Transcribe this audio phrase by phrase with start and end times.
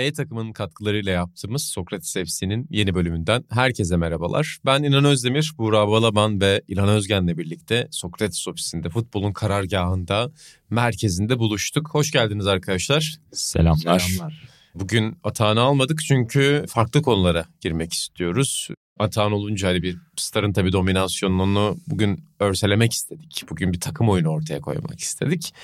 [0.00, 4.58] B takımının katkılarıyla yaptığımız Sokrates FC'nin yeni bölümünden herkese merhabalar.
[4.66, 10.32] Ben İnan Özdemir, Buğra Balaban ve İlhan Özgen'le birlikte Sokrates ofisinde futbolun karargahında,
[10.70, 11.88] merkezinde buluştuk.
[11.94, 13.16] Hoş geldiniz arkadaşlar.
[13.32, 13.98] Selamlar.
[13.98, 14.48] Selamlar.
[14.74, 18.68] Bugün atağını almadık çünkü farklı konulara girmek istiyoruz.
[18.98, 23.44] Atağın olunca hani bir starın tabii dominasyonunu bugün örselemek istedik.
[23.50, 25.54] Bugün bir takım oyunu ortaya koymak istedik.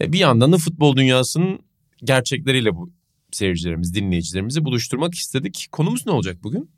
[0.00, 1.58] E, Bir yandan da futbol dünyasının
[2.04, 2.95] gerçekleriyle bu
[3.36, 5.68] seyircilerimiz, dinleyicilerimizi buluşturmak istedik.
[5.72, 6.70] Konumuz ne olacak bugün?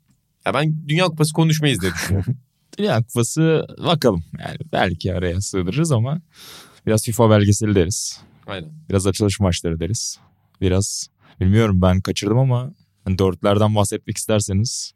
[0.45, 2.37] Ya ben Dünya Kupası konuşmayız diye düşünüyorum.
[2.77, 4.23] Dünya Kupası bakalım.
[4.39, 6.21] Yani belki araya sığdırırız ama
[6.85, 8.21] biraz FIFA belgeseli deriz.
[8.47, 8.69] Aynen.
[8.89, 10.19] Biraz açılış maçları deriz.
[10.61, 11.07] Biraz
[11.39, 12.73] bilmiyorum ben kaçırdım ama
[13.05, 14.93] hani dörtlerden bahsetmek isterseniz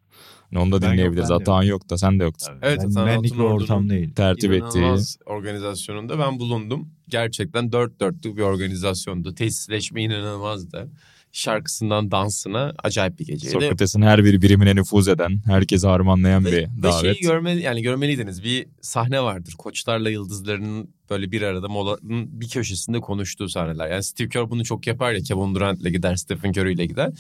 [0.53, 1.29] hani onu da Ben yok, dinleyebiliriz.
[1.29, 2.53] ben de Hatan yok da sen de yoktun.
[2.61, 4.13] Evet, ben, benlik bir Altınordu'nun ortam değil.
[4.13, 4.95] Tertip ettiği.
[5.25, 6.89] Organizasyonunda ben bulundum.
[7.07, 9.35] Gerçekten dört dörtlük bir organizasyondu.
[9.35, 10.89] Tesisleşme inanılmazdı.
[11.35, 13.53] Şarkısından dansına acayip bir geceydi.
[13.53, 17.01] Sokrates'in her bir birimine nüfuz eden, herkesi harmanlayan bir Ve davet.
[17.01, 18.43] şeyi görmeli, yani görmeliydiniz.
[18.43, 19.53] Bir sahne vardır.
[19.57, 23.91] Koçlarla yıldızlarının böyle bir arada molanın bir köşesinde konuştuğu sahneler.
[23.91, 25.19] Yani Steve Kerr bunu çok yapar ya.
[25.21, 27.11] Kevin Durant'le gider, Stephen Curry'le gider.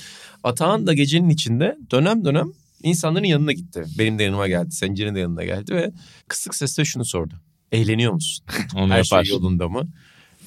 [0.43, 2.47] Atahan da gecenin içinde dönem dönem
[2.83, 3.83] insanların yanına gitti.
[3.99, 4.71] Benim de yanıma geldi.
[4.71, 5.91] Sencer'in de yanına geldi ve
[6.27, 7.33] kısık sesle şunu sordu.
[7.71, 8.45] Eğleniyor musun?
[8.75, 9.29] Onu Her şey yapar.
[9.29, 9.87] yolunda mı?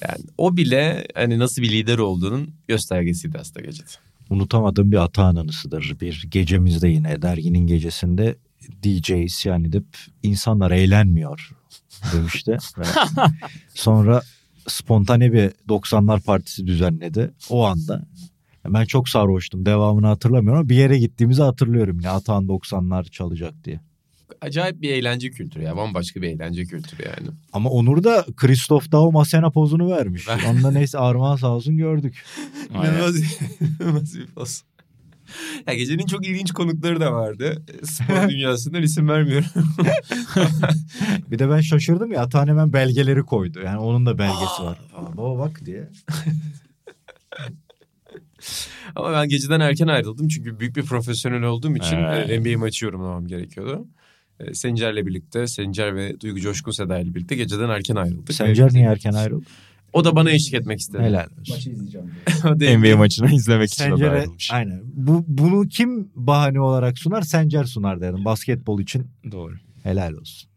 [0.01, 3.87] Yani o bile hani nasıl bir lider olduğunun göstergesiydi aslında gecede.
[4.29, 5.97] Unutamadığım bir ata anısıdır.
[6.01, 8.35] Bir gecemizde yine derginin gecesinde
[8.83, 9.85] DJ isyan edip
[10.23, 11.51] insanlar eğlenmiyor
[12.13, 12.57] demişti.
[13.73, 14.21] Sonra
[14.67, 18.05] spontane bir 90'lar partisi düzenledi o anda.
[18.67, 19.65] Ben çok sarhoştum.
[19.65, 22.09] Devamını hatırlamıyorum ama bir yere gittiğimizi hatırlıyorum yine.
[22.09, 23.79] Atahan 90'lar çalacak diye.
[24.41, 25.77] Acayip bir eğlence kültürü ya.
[25.77, 27.27] Bambaşka bir eğlence kültürü yani.
[27.53, 30.27] Ama Onur da Christoph Daum Masena pozunu vermiş.
[30.27, 32.23] Ben- Onda neyse Armağan sağ olsun gördük.
[32.69, 33.15] İnanılmaz,
[33.79, 34.63] inanılmaz bir poz.
[35.67, 37.63] Ya gecenin çok ilginç konukları da vardı.
[37.83, 39.47] Spor dünyasından isim vermiyorum.
[41.31, 43.59] Bir de ben şaşırdım ya Atahan hemen belgeleri koydu.
[43.65, 44.79] Yani onun da belgesi var.
[44.95, 45.89] Aa, baba bak diye.
[48.95, 52.29] Ama ben geceden erken ayrıldım çünkü büyük bir profesyonel olduğum için Evet.
[52.29, 53.87] e, NBA maçı yorumlamam gerekiyordu.
[54.39, 58.33] E, Sencer'le birlikte, Sencer ve Duygu Coşkun Seda ile birlikte geceden erken ayrıldık.
[58.33, 59.45] Sencer niye erken ayrıldı?
[59.93, 61.03] O da bana eşlik etmek istedi.
[61.03, 61.55] Helal olsun.
[61.55, 62.11] Maçı izleyeceğim.
[62.45, 64.51] O NBA maçını izlemek için o da Sencer'e ayrılmış.
[64.51, 64.81] aynen.
[64.93, 67.21] Bu, bunu kim bahane olarak sunar?
[67.21, 68.25] Sencer sunar dedim.
[68.25, 69.53] Basketbol için Doğru.
[69.83, 70.49] helal olsun.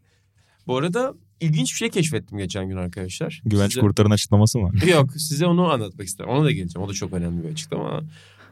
[0.67, 3.43] Bu arada ilginç bir şey keşfettim geçen gün arkadaşlar.
[3.45, 4.71] Güvenç Size- Kurtar'ın açıklaması mı?
[4.91, 6.31] Yok size onu anlatmak isterim.
[6.31, 6.87] Ona da geleceğim.
[6.87, 8.03] O da çok önemli bir açıklama.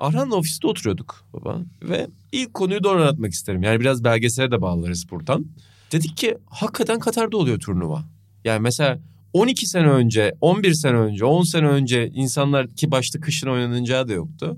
[0.00, 1.60] Arhan'la ofiste oturuyorduk baba.
[1.82, 3.62] Ve ilk konuyu doğru anlatmak isterim.
[3.62, 5.46] Yani biraz belgesele de bağlarız buradan.
[5.92, 8.04] Dedik ki hakikaten Katar'da oluyor turnuva.
[8.44, 8.98] Yani mesela
[9.32, 14.12] 12 sene önce, 11 sene önce, 10 sene önce insanlar ki başta kışın oynanacağı da
[14.12, 14.56] yoktu.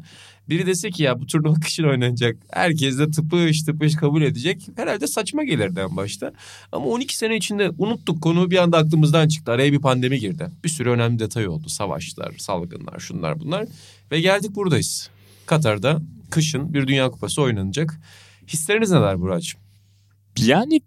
[0.48, 2.36] Biri dese ki ya bu turnuva kışın oynanacak.
[2.50, 4.68] Herkes de tıpış tıpış kabul edecek.
[4.76, 6.32] Herhalde saçma gelirdi en başta.
[6.72, 9.52] Ama 12 sene içinde unuttuk konu bir anda aklımızdan çıktı.
[9.52, 10.48] Araya bir pandemi girdi.
[10.64, 11.68] Bir sürü önemli detay oldu.
[11.68, 13.66] Savaşlar, salgınlar, şunlar bunlar.
[14.12, 15.10] Ve geldik buradayız.
[15.50, 18.00] Katar'da kışın bir Dünya Kupası oynanacak.
[18.48, 19.60] Hisleriniz neler Burak'cığım?
[20.38, 20.80] Yani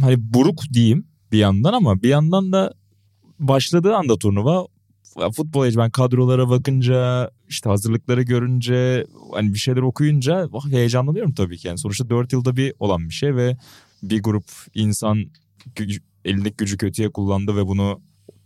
[0.00, 2.74] hani buruk diyeyim bir yandan ama bir yandan da
[3.38, 4.66] başladığı anda turnuva
[5.36, 11.68] futbol ben kadrolara bakınca işte hazırlıkları görünce hani bir şeyler okuyunca vah, heyecanlanıyorum tabii ki.
[11.68, 13.56] Yani sonuçta 4 yılda bir olan bir şey ve
[14.02, 14.44] bir grup
[14.74, 15.24] insan
[16.24, 18.00] elindeki gücü kötüye kullandı ve bunu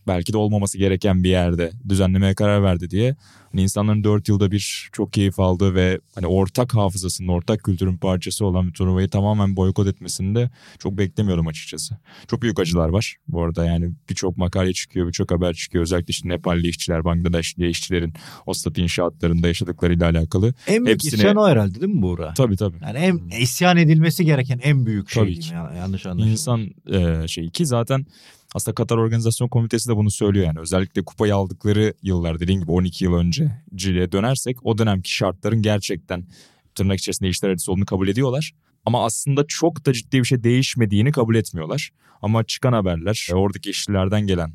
[0.09, 3.17] belki de olmaması gereken bir yerde düzenlemeye karar verdi diye.
[3.53, 8.45] Hani insanların 4 yılda bir çok keyif aldığı ve hani ortak hafızasının, ortak kültürün parçası
[8.47, 11.97] olan bir turnuvayı tamamen boykot etmesini de çok beklemiyordum açıkçası.
[12.29, 15.83] Çok büyük acılar var bu arada yani birçok makale çıkıyor, birçok haber çıkıyor.
[15.83, 18.13] Özellikle işte Nepalli işçiler, Bangladeşli işçilerin
[18.47, 20.55] o stat inşaatlarında yaşadıklarıyla alakalı.
[20.67, 22.35] En büyük Hepsine- isyan o herhalde değil mi Buğra?
[22.35, 22.77] Tabii tabii.
[22.83, 25.55] Yani en isyan edilmesi gereken en büyük şey Tabii ki.
[25.55, 26.31] ya, yanlış anlaşılma.
[26.33, 28.07] İnsan e, şey ki zaten
[28.55, 30.61] aslında Katar Organizasyon Komitesi de bunu söylüyor yani.
[30.61, 36.27] Özellikle kupayı aldıkları yıllar dediğin gibi 12 yıl önce Cile'ye dönersek o dönemki şartların gerçekten
[36.75, 38.53] tırnak içerisinde işler acısı olduğunu kabul ediyorlar.
[38.85, 41.91] Ama aslında çok da ciddi bir şey değişmediğini kabul etmiyorlar.
[42.23, 44.53] Ama çıkan haberler, e, oradaki işçilerden gelen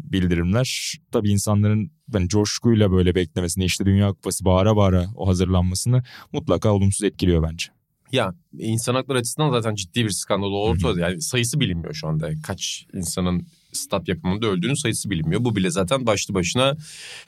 [0.00, 6.02] bildirimler tabii insanların ben coşkuyla böyle beklemesini işte Dünya Kupası bağıra bağıra o hazırlanmasını
[6.32, 7.66] mutlaka olumsuz etkiliyor bence.
[8.12, 11.00] Ya insan hakları açısından zaten ciddi bir skandal ortada.
[11.00, 12.30] Yani sayısı bilinmiyor şu anda.
[12.42, 15.44] Kaç insanın stat yapımında öldüğünün sayısı bilinmiyor.
[15.44, 16.76] Bu bile zaten başlı başına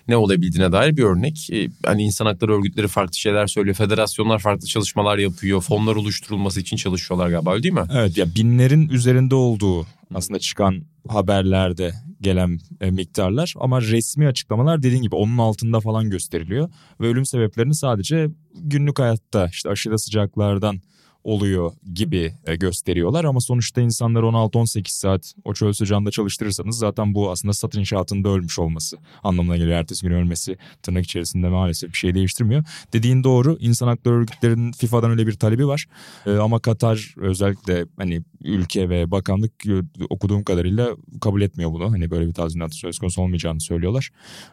[0.09, 1.51] ne olabildiğine dair bir örnek.
[1.53, 3.77] Ee, hani insan hakları örgütleri farklı şeyler söylüyor.
[3.77, 5.61] Federasyonlar farklı çalışmalar yapıyor.
[5.61, 7.85] Fonlar oluşturulması için çalışıyorlar galiba öyle değil mi?
[7.95, 13.55] Evet ya binlerin üzerinde olduğu aslında çıkan haberlerde gelen e, miktarlar.
[13.61, 16.71] Ama resmi açıklamalar dediğin gibi onun altında falan gösteriliyor.
[17.01, 20.81] Ve ölüm sebeplerini sadece günlük hayatta işte aşırı sıcaklardan
[21.27, 27.31] oluyor gibi e, gösteriyorlar ama sonuçta insanları 16-18 saat o çöl sıcağında çalıştırırsanız zaten bu
[27.31, 29.79] aslında stat inşaatında ölmüş olması anlamına geliyor.
[29.79, 32.65] Ertesi gün ölmesi tırnak içerisinde maalesef bir şey değiştirmiyor.
[32.93, 35.87] Dediğin doğru insan hakları örgütlerinin FIFA'dan öyle bir talebi var
[36.27, 41.93] E, ama Katar özellikle hani ülke ve bakanlık e, okuduğum kadarıyla kabul etmiyor bunu.
[41.93, 44.11] Hani böyle bir tazminat söz konusu olmayacağını söylüyorlar.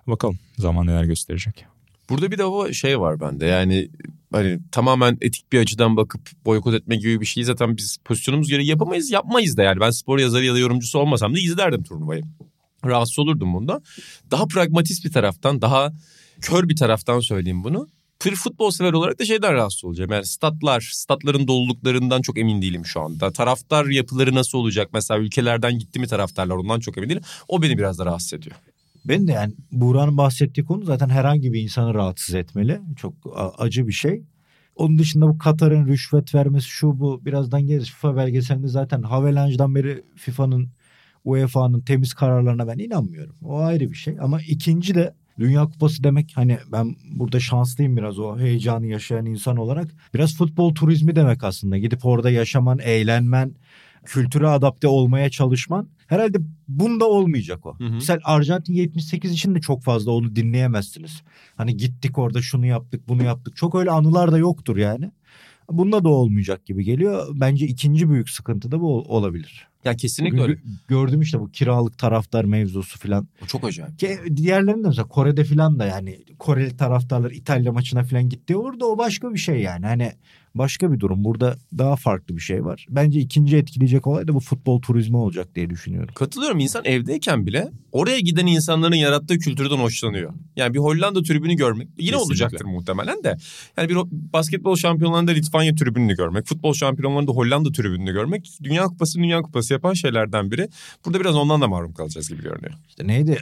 [0.07, 1.65] Bakalım zaman neler gösterecek.
[2.13, 3.89] Burada bir de o şey var bende yani
[4.31, 8.63] hani tamamen etik bir açıdan bakıp boykot etme gibi bir şeyi zaten biz pozisyonumuz göre
[8.63, 12.24] yapamayız yapmayız da yani ben spor yazarı ya da yorumcusu olmasam da izlerdim turnuvayı.
[12.86, 13.81] Rahatsız olurdum bunda.
[14.31, 15.92] Daha pragmatist bir taraftan daha
[16.42, 17.88] kör bir taraftan söyleyeyim bunu.
[18.25, 20.12] Bir futbol sever olarak da şeyden rahatsız olacağım.
[20.12, 23.31] Yani statlar, statların doluluklarından çok emin değilim şu anda.
[23.31, 24.89] Taraftar yapıları nasıl olacak?
[24.94, 27.24] Mesela ülkelerden gitti mi taraftarlar ondan çok emin değilim.
[27.48, 28.56] O beni biraz da rahatsız ediyor.
[29.05, 32.81] Ben de yani Buğra'nın bahsettiği konu zaten herhangi bir insanı rahatsız etmeli.
[32.95, 33.13] Çok
[33.57, 34.23] acı bir şey.
[34.75, 37.91] Onun dışında bu Katar'ın rüşvet vermesi şu bu birazdan geliriz.
[37.91, 40.69] FIFA belgeselinde zaten Havelange'dan beri FIFA'nın
[41.25, 43.35] UEFA'nın temiz kararlarına ben inanmıyorum.
[43.44, 44.17] O ayrı bir şey.
[44.21, 49.57] Ama ikinci de Dünya Kupası demek hani ben burada şanslıyım biraz o heyecanı yaşayan insan
[49.57, 49.88] olarak.
[50.13, 51.77] Biraz futbol turizmi demek aslında.
[51.77, 53.55] Gidip orada yaşaman, eğlenmen,
[54.05, 55.88] kültüre adapte olmaya çalışman.
[56.07, 57.79] Herhalde bunda olmayacak o.
[57.79, 57.94] Hı hı.
[57.94, 61.21] Mesela Arjantin 78 için de çok fazla onu dinleyemezsiniz.
[61.55, 63.55] Hani gittik orada şunu yaptık bunu yaptık.
[63.55, 65.11] Çok öyle anılar da yoktur yani.
[65.71, 67.27] Bunda da olmayacak gibi geliyor.
[67.33, 69.67] Bence ikinci büyük sıkıntı da bu ol- olabilir.
[69.85, 70.53] Ya kesinlikle Bugün öyle.
[70.61, 73.27] gö- Gördüm işte bu kiralık taraftar mevzusu filan.
[73.44, 74.00] O çok acayip.
[74.00, 78.57] Ki diğerlerinde mesela Kore'de filan da yani Koreli taraftarlar İtalya maçına filan gitti.
[78.57, 79.85] Orada o başka bir şey yani.
[79.85, 80.11] Hani
[80.55, 81.23] başka bir durum.
[81.23, 82.85] Burada daha farklı bir şey var.
[82.89, 86.13] Bence ikinci etkileyecek olay da bu futbol turizmi olacak diye düşünüyorum.
[86.15, 90.33] Katılıyorum insan evdeyken bile oraya giden insanların yarattığı kültürden hoşlanıyor.
[90.55, 92.17] Yani bir Hollanda tribünü görmek yine Kesinlikle.
[92.17, 93.38] olacaktır muhtemelen de.
[93.77, 93.97] Yani bir
[94.33, 99.94] basketbol şampiyonlarında Litvanya tribününü görmek, futbol şampiyonlarında Hollanda tribününü görmek Dünya Kupası Dünya Kupası yapan
[99.94, 100.69] şeylerden biri.
[101.05, 102.73] Burada biraz ondan da mahrum kalacağız gibi görünüyor.
[102.89, 103.38] İşte neydi?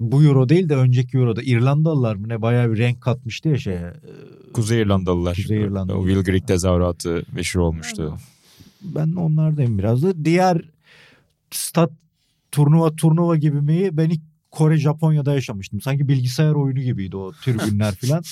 [0.00, 3.76] Bu euro değil de önceki euroda İrlandalılar mı ne bayağı bir renk katmıştı ya şeye.
[3.76, 5.36] Ee, Kuzey İrlandalılar.
[5.36, 6.02] Kuzey İrlandalılar.
[6.04, 8.16] O Will Grigg tezahüratı meşhur olmuştu.
[8.82, 10.24] Ben onlardayım biraz da.
[10.24, 10.62] Diğer
[11.50, 11.90] stat
[12.52, 14.20] turnuva turnuva gibi mi ben ilk
[14.50, 15.80] Kore Japonya'da yaşamıştım.
[15.80, 18.22] Sanki bilgisayar oyunu gibiydi o tribünler falan.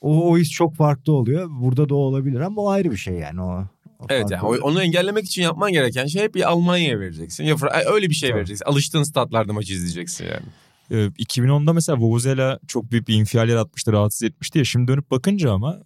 [0.00, 1.48] O, o his çok farklı oluyor.
[1.50, 3.64] Burada da olabilir ama o ayrı bir şey yani o.
[3.98, 4.62] o Evet yani oluyor.
[4.62, 7.44] onu engellemek için yapman gereken şey hep bir Almanya'ya vereceksin.
[7.44, 7.56] Ya
[7.92, 8.38] öyle bir şey Tabii.
[8.38, 8.64] vereceksin.
[8.64, 10.46] Alıştığın statlarda maçı izleyeceksin yani.
[10.92, 14.64] Ee, 2010'da mesela Vuvuzela çok büyük bir infial yaratmıştı, rahatsız etmişti ya.
[14.64, 15.78] Şimdi dönüp bakınca ama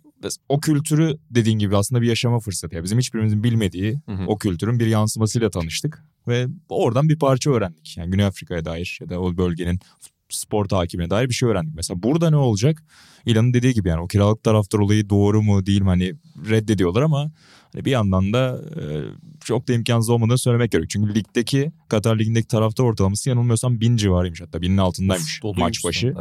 [0.49, 2.77] o kültürü dediğin gibi aslında bir yaşama fırsatı.
[2.77, 2.85] Ya.
[2.85, 4.27] Bizim hiçbirimizin bilmediği Hı hı.
[4.27, 6.05] o kültürün bir yansımasıyla tanıştık.
[6.29, 7.97] Ve oradan bir parça öğrendik.
[7.97, 9.81] Yani Güney Afrika'ya dair ya da o bölgenin
[10.29, 11.75] spor takibine dair bir şey öğrendik.
[11.75, 12.85] Mesela burada ne olacak?
[13.27, 16.15] İlan'ın dediği gibi yani o kiralık taraftar olayı doğru mu değil mi hani
[16.49, 17.31] reddediyorlar ama
[17.77, 18.83] hani bir yandan da e,
[19.45, 20.91] çok da imkansız olmadığını söylemek gerek.
[20.91, 26.15] Çünkü ligdeki Katar Ligi'ndeki taraftar ortalaması yanılmıyorsam bin civarıymış hatta binin altındaymış Doluymuş maç başı.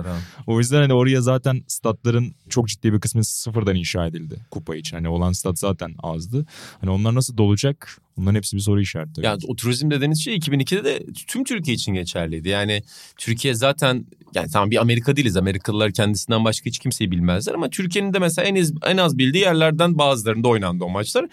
[0.48, 4.98] O yüzden hani oraya zaten statların çok ciddi bir kısmı sıfırdan inşa edildi kupa için.
[4.98, 6.46] Hani olan stat zaten azdı.
[6.82, 8.02] Hani onlar nasıl dolacak?
[8.18, 9.22] Bunların hepsi bir soru işareti.
[9.26, 12.50] Yani o turizm dediğiniz şey 2002'de de tüm Türkiye için geçerliydi.
[12.50, 12.84] Yani
[13.18, 15.38] Türkiye zaten yani tamam bir Amerika değiliz.
[15.38, 19.42] Amerikalılar kendisinden başka hiç kimseyi bilmezler ama Türkiye'nin de mesela en az, en az bildiği
[19.42, 21.26] yerlerden bazılarında oynandı o maçlar.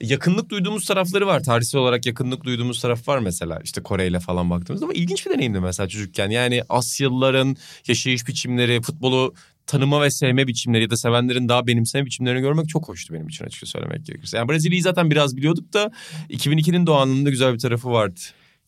[0.00, 1.42] Yakınlık duyduğumuz tarafları var.
[1.42, 3.60] Tarihsel olarak yakınlık duyduğumuz taraf var mesela.
[3.64, 6.30] İşte Kore ile falan baktığımızda ama ilginç bir deneyimdi mesela çocukken.
[6.30, 9.34] Yani Asyalıların yaşayış biçimleri, futbolu
[9.66, 13.44] tanıma ve sevme biçimleri ya da sevenlerin daha benimseme biçimlerini görmek çok hoştu benim için
[13.44, 14.36] açıkça söylemek gerekirse.
[14.36, 15.90] Yani Brezilya'yı zaten biraz biliyorduk da
[16.30, 18.20] 2002'nin doğanında güzel bir tarafı vardı.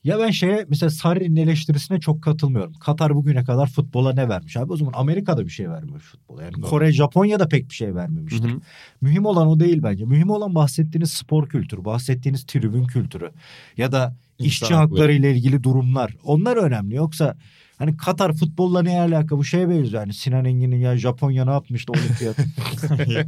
[0.05, 2.73] Ya ben şeye mesela Sarri'nin eleştirisine çok katılmıyorum.
[2.73, 4.73] Katar bugüne kadar futbola ne vermiş abi?
[4.73, 6.43] O zaman Amerika'da bir şey vermiyor futbola.
[6.43, 6.63] Yani Doğru.
[6.63, 8.51] Kore, Japonya'da pek bir şey vermemiştir.
[8.51, 8.61] Hı hı.
[9.01, 10.05] Mühim olan o değil bence.
[10.05, 13.31] Mühim olan bahsettiğiniz spor kültürü, bahsettiğiniz tribün kültürü
[13.77, 15.13] ya da İnsan işçi hakları.
[15.13, 16.17] ile ilgili durumlar.
[16.25, 16.95] Onlar önemli.
[16.95, 17.37] Yoksa
[17.79, 19.39] hani Katar futbolla ne alaka?
[19.39, 20.03] Bu şeye benziyor.
[20.03, 22.37] Yani Sinan Engin'in ya Japonya ne yapmıştı olimpiyat.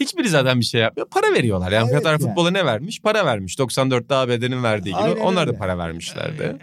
[0.00, 1.08] Hiçbiri zaten bir şey yapmıyor.
[1.08, 1.72] Para veriyorlar.
[1.72, 2.22] Yani Evet Katar yani.
[2.22, 3.00] futbola ne vermiş?
[3.00, 3.58] Para vermiş.
[3.58, 4.96] 94'te ABD'nin verdiği gibi.
[4.96, 5.58] Aynen Onlar da öyle.
[5.58, 6.56] para vermişlerdi.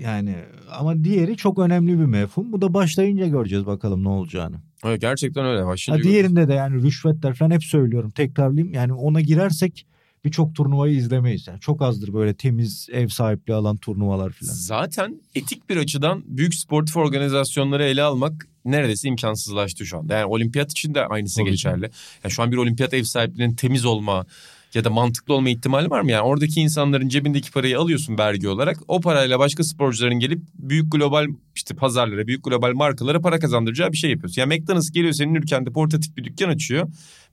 [0.00, 0.34] yani
[0.72, 2.52] ama diğeri çok önemli bir mefhum.
[2.52, 4.56] Bu da başlayınca göreceğiz bakalım ne olacağını.
[4.84, 5.60] Evet, gerçekten öyle.
[5.60, 8.74] Ha, Başlayınca diğerinde de yani rüşvetler falan hep söylüyorum tekrarlayayım.
[8.74, 9.86] Yani ona girersek
[10.24, 11.46] birçok turnuvayı izlemeyiz.
[11.48, 14.52] Yani çok azdır böyle temiz ev sahipliği alan turnuvalar falan.
[14.52, 20.14] Zaten etik bir açıdan büyük sportif organizasyonları ele almak neredeyse imkansızlaştı şu anda.
[20.14, 21.90] Yani olimpiyat için de aynısı Tabii geçerli.
[22.24, 24.26] Yani şu an bir olimpiyat ev sahipliğinin temiz olma
[24.74, 26.10] ya da mantıklı olma ihtimali var mı?
[26.10, 28.78] Yani oradaki insanların cebindeki parayı alıyorsun vergi olarak.
[28.88, 33.96] O parayla başka sporcuların gelip büyük global işte pazarlara, büyük global markalara para kazandıracağı bir
[33.96, 34.42] şey yapıyorsun.
[34.42, 36.88] Yani McDonald's geliyor senin ülkende portatif bir dükkan açıyor.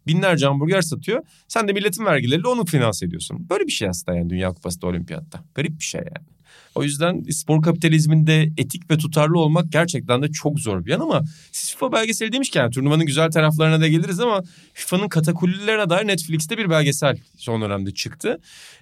[0.07, 1.23] Binlerce hamburger satıyor.
[1.47, 3.47] Sen de milletin vergileriyle onu finanse ediyorsun.
[3.49, 5.43] Böyle bir şey aslında yani Dünya Kupası'da olimpiyatta.
[5.55, 6.36] Garip bir şey yani.
[6.75, 11.23] O yüzden spor kapitalizminde etik ve tutarlı olmak gerçekten de çok zor bir yan ama
[11.51, 16.57] siz FIFA belgeseli demişken yani turnuvanın güzel taraflarına da geliriz ama FIFA'nın katakullilerine dair Netflix'te
[16.57, 18.39] bir belgesel son dönemde çıktı.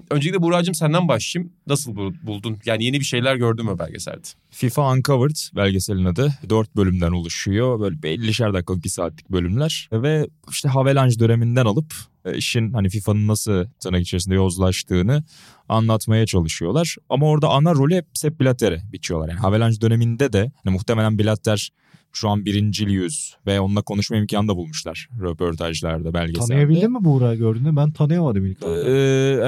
[0.10, 1.54] Öncelikle Buğra'cığım senden başlayayım.
[1.68, 2.58] Nasıl bu- buldun?
[2.66, 4.28] Yani yeni bir şeyler gördün mü belgeselde?
[4.52, 6.34] FIFA Uncovered belgeselin adı.
[6.50, 7.80] Dört bölümden oluşuyor.
[7.80, 9.90] Böyle 50'şer dakikalık bir saatlik bölümler.
[9.92, 11.94] Ve işte Havelange döneminden alıp
[12.26, 15.24] e, işin hani FIFA'nın nasıl tırnak içerisinde yozlaştığını
[15.70, 16.96] anlatmaya çalışıyorlar.
[17.10, 19.30] Ama orada ana rolü hep Sepp Blatter'e biçiyorlar.
[19.30, 21.72] Yani Havelange döneminde de hani muhtemelen Blatter
[22.14, 26.48] şu an birincil yüz ve onunla konuşma imkanı da bulmuşlar röportajlarda belgeselde.
[26.48, 27.76] Tanıyabildin mi Buğra gördüğünde?
[27.76, 28.86] Ben tanıyamadım ilk Ee, olarak.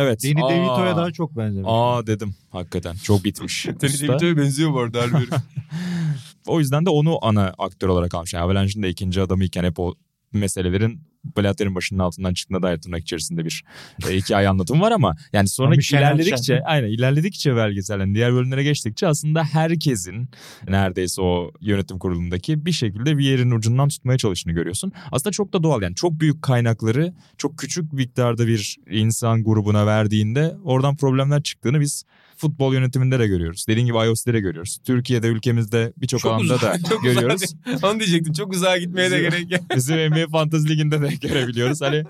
[0.01, 0.23] evet.
[0.23, 1.69] Danny DeVito'ya daha çok benzemiş.
[1.71, 2.95] Aa dedim hakikaten.
[2.95, 3.67] Çok bitmiş.
[3.83, 4.37] usta.
[4.37, 5.25] benziyor bu arada harbi.
[6.47, 8.33] O yüzden de onu ana aktör olarak almış.
[8.33, 9.93] Yani Avalanche'ın da ikinci adamıyken hep o
[10.33, 11.01] meselelerin
[11.37, 13.63] Blatter'in başının altından çıktığına dair tırnak içerisinde bir
[14.09, 19.07] e, hikaye anlatımı var ama yani sonra Şener ilerledikçe aynen ilerledikçe belgeselden diğer bölümlere geçtikçe
[19.07, 20.29] aslında herkesin
[20.67, 24.91] neredeyse o yönetim kurulundaki bir şekilde bir yerin ucundan tutmaya çalıştığını görüyorsun.
[25.11, 30.55] Aslında çok da doğal yani çok büyük kaynakları çok küçük miktarda bir insan grubuna verdiğinde
[30.63, 32.03] oradan problemler çıktığını biz
[32.37, 33.65] futbol yönetiminde de görüyoruz.
[33.67, 34.77] Dediğim gibi IOC'de de görüyoruz.
[34.85, 37.41] Türkiye'de ülkemizde birçok alanda da çok görüyoruz.
[37.67, 38.33] Uzak, onu diyecektim.
[38.33, 39.61] Çok uzağa gitmeye de Bizim- gerek yok.
[39.75, 41.81] Bizim NBA Fantasy Ligi'nde de görebiliyoruz.
[41.81, 42.03] Hani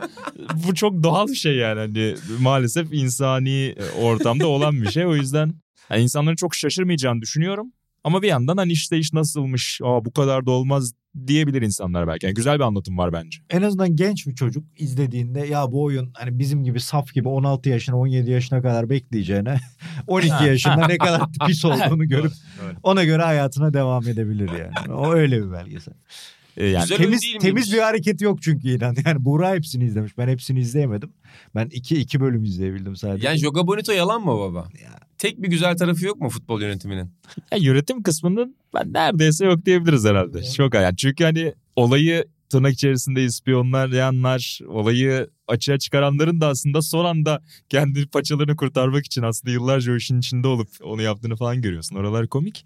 [0.68, 1.80] bu çok doğal bir şey yani.
[1.80, 5.06] Hani maalesef insani ortamda olan bir şey.
[5.06, 5.54] O yüzden
[5.90, 7.72] hani insanların çok şaşırmayacağını düşünüyorum.
[8.08, 10.94] Ama bir yandan hani işte iş nasılmış, Aa, bu kadar da olmaz
[11.28, 12.26] diyebilir insanlar belki.
[12.26, 13.40] Yani güzel bir anlatım var bence.
[13.50, 17.70] En azından genç bir çocuk izlediğinde ya bu oyun hani bizim gibi saf gibi 16
[17.70, 19.60] yaşına 17 yaşına kadar bekleyeceğine
[20.08, 22.32] 12 Ha, yaşında ne kadar pis olduğunu görüp
[22.84, 24.94] ona göre hayatına devam edebilir yani.
[24.94, 25.94] O öyle bir belgesel.
[26.58, 28.96] Ee, yani Güzel temiz temiz bir hareketi yok çünkü inan.
[29.06, 30.18] Yani Buğra hepsini izlemiş.
[30.18, 31.14] Ben hepsini izleyemedim.
[31.56, 33.28] Ben iki iki bölüm izleyebildim sadece.
[33.28, 34.68] Yani Joga Bonito yalan mı baba?
[34.84, 35.00] Ya.
[35.18, 37.12] Tek bir güzel tarafı yok mu futbol yönetiminin?
[37.52, 40.44] Ya yönetim kısmının ben neredeyse yok diyebiliriz herhalde.
[40.44, 47.44] Çok yani çünkü hani olayı tırnak içerisinde ispiyonlayanlar, olayı açığa çıkaranların da aslında son anda
[47.70, 51.96] kendi paçalarını kurtarmak için aslında yıllarca o işin içinde olup onu yaptığını falan görüyorsun.
[51.96, 52.66] Oralar komik.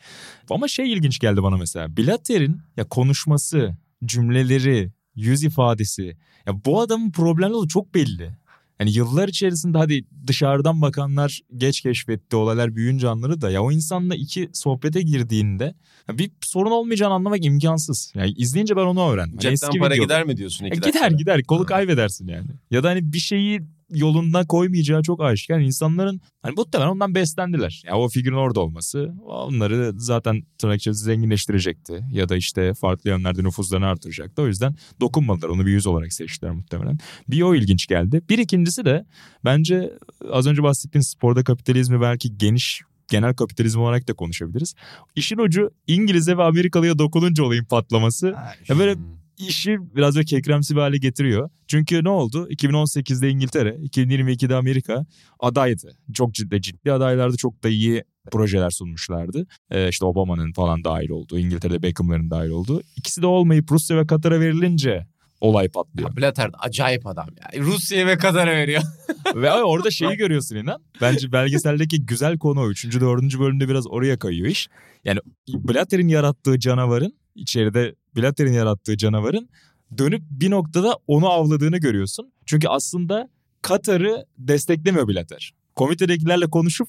[0.50, 1.98] Ama şey ilginç geldi bana mesela.
[1.98, 6.18] Blatter'in ya konuşması, cümleleri, yüz ifadesi.
[6.46, 8.41] Ya bu adamın problemleri olduğu çok belli.
[8.82, 14.16] Hani yıllar içerisinde hadi dışarıdan bakanlar geç keşfetti olaylar büyüyünce anları da ya o insanla
[14.16, 15.74] iki sohbete girdiğinde
[16.10, 18.12] bir sorun olmayacağını anlamak imkansız.
[18.16, 19.32] Yani izleyince ben onu öğrendim.
[19.32, 20.66] Hani Cepten eski para videoda- gider mi diyorsun?
[20.66, 21.16] İki gider dakikada?
[21.16, 22.46] gider kolu kaybedersin yani.
[22.72, 23.62] Ya da hani bir şeyi
[23.92, 25.56] yoluna koymayacağı çok aşikar.
[25.56, 27.84] Yani insanların hani muhtemelen ondan beslendiler.
[27.86, 32.06] Ya o figürün orada olması onları zaten tırnak içerisinde zenginleştirecekti.
[32.12, 34.42] Ya da işte farklı yönlerde nüfuzlarını artıracaktı.
[34.42, 35.50] O yüzden dokunmadılar.
[35.50, 36.98] Onu bir yüz olarak seçtiler muhtemelen.
[37.28, 38.22] Bir o ilginç geldi.
[38.30, 39.06] Bir ikincisi de
[39.46, 39.94] bence
[40.32, 42.82] az önce bahsettiğin sporda kapitalizmi belki geniş
[43.12, 44.74] genel kapitalizm olarak da konuşabiliriz.
[45.16, 48.36] İşin ucu İngiliz'e ve Amerikalı'ya dokununca olayın patlaması
[48.68, 49.21] ya böyle Hmm.
[49.48, 51.50] İşi biraz da kekremsi bir hale getiriyor.
[51.68, 52.48] Çünkü ne oldu?
[52.50, 55.06] 2018'de İngiltere, 2022'de Amerika
[55.40, 55.98] adaydı.
[56.14, 57.38] Çok ciddi ciddi adaylardı.
[57.38, 59.48] Çok da iyi projeler sunmuşlardı.
[59.72, 62.82] Ee, işte Obama'nın falan dahil olduğu, İngiltere'de Beckham'ların dahil olduğu.
[62.96, 65.08] İkisi de olmayıp Rusya ve Katar'a verilince
[65.42, 66.10] olay patlıyor.
[66.10, 67.62] Ya Blatter acayip adam ya.
[67.62, 68.82] Rusya'ya ve Katar'a veriyor.
[69.36, 70.82] Ve orada şeyi görüyorsun inan.
[71.02, 72.70] Bence belgeseldeki güzel konu o.
[72.70, 74.68] Üçüncü, dördüncü bölümde biraz oraya kayıyor iş.
[75.06, 79.50] Yani Blatter'in yarattığı canavarın, içeride Blatter'in yarattığı canavarın
[79.98, 82.32] dönüp bir noktada onu avladığını görüyorsun.
[82.46, 83.30] Çünkü aslında
[83.62, 85.54] Katar'ı desteklemiyor Blatter.
[85.76, 86.88] Komitedekilerle konuşup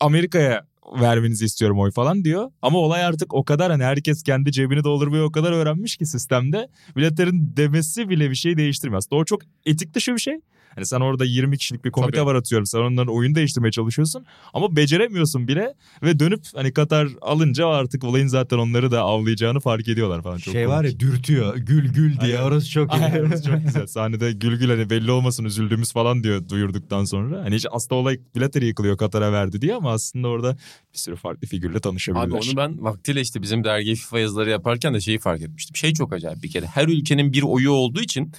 [0.00, 0.66] Amerika'ya
[1.00, 2.50] vermenizi istiyorum oy falan diyor.
[2.62, 6.68] Ama olay artık o kadar hani herkes kendi cebini doldurmayı o kadar öğrenmiş ki sistemde.
[6.96, 8.98] Blatter'in demesi bile bir şey değiştirmiyor.
[8.98, 10.40] Aslında o çok etik dışı bir şey.
[10.74, 12.26] Hani sen orada 20 kişilik bir komite Tabii.
[12.26, 12.66] var atıyorum.
[12.66, 14.26] Sen onların oyunu değiştirmeye çalışıyorsun.
[14.54, 15.74] Ama beceremiyorsun bile.
[16.02, 20.38] Ve dönüp hani Katar alınca artık olayın zaten onları da avlayacağını fark ediyorlar falan.
[20.38, 21.56] Çok şey var ya dürtüyor.
[21.56, 22.38] Gül gül diye.
[22.38, 22.48] Aynen.
[22.48, 23.04] Orası çok iyi.
[23.04, 23.86] Aynen, orası çok güzel.
[23.86, 27.44] Sahnede gül gül hani belli olmasın üzüldüğümüz falan diyor duyurduktan sonra.
[27.44, 30.56] Hani hiç aslında olay Blatter'ı yıkılıyor Katar'a verdi diye ama aslında orada
[30.94, 32.26] bir sürü farklı figürle tanışabilirler.
[32.26, 35.76] Abi onu ben vaktiyle işte bizim dergi FIFA yazıları yaparken de şeyi fark etmiştim.
[35.76, 36.66] Şey çok acayip bir kere.
[36.66, 38.32] Her ülkenin bir oyu olduğu için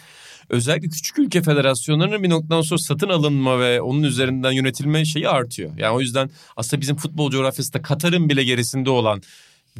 [0.49, 5.72] özellikle küçük ülke federasyonlarının bir noktadan sonra satın alınma ve onun üzerinden yönetilme şeyi artıyor.
[5.77, 9.22] Yani o yüzden aslında bizim futbol coğrafyasında Katar'ın bile gerisinde olan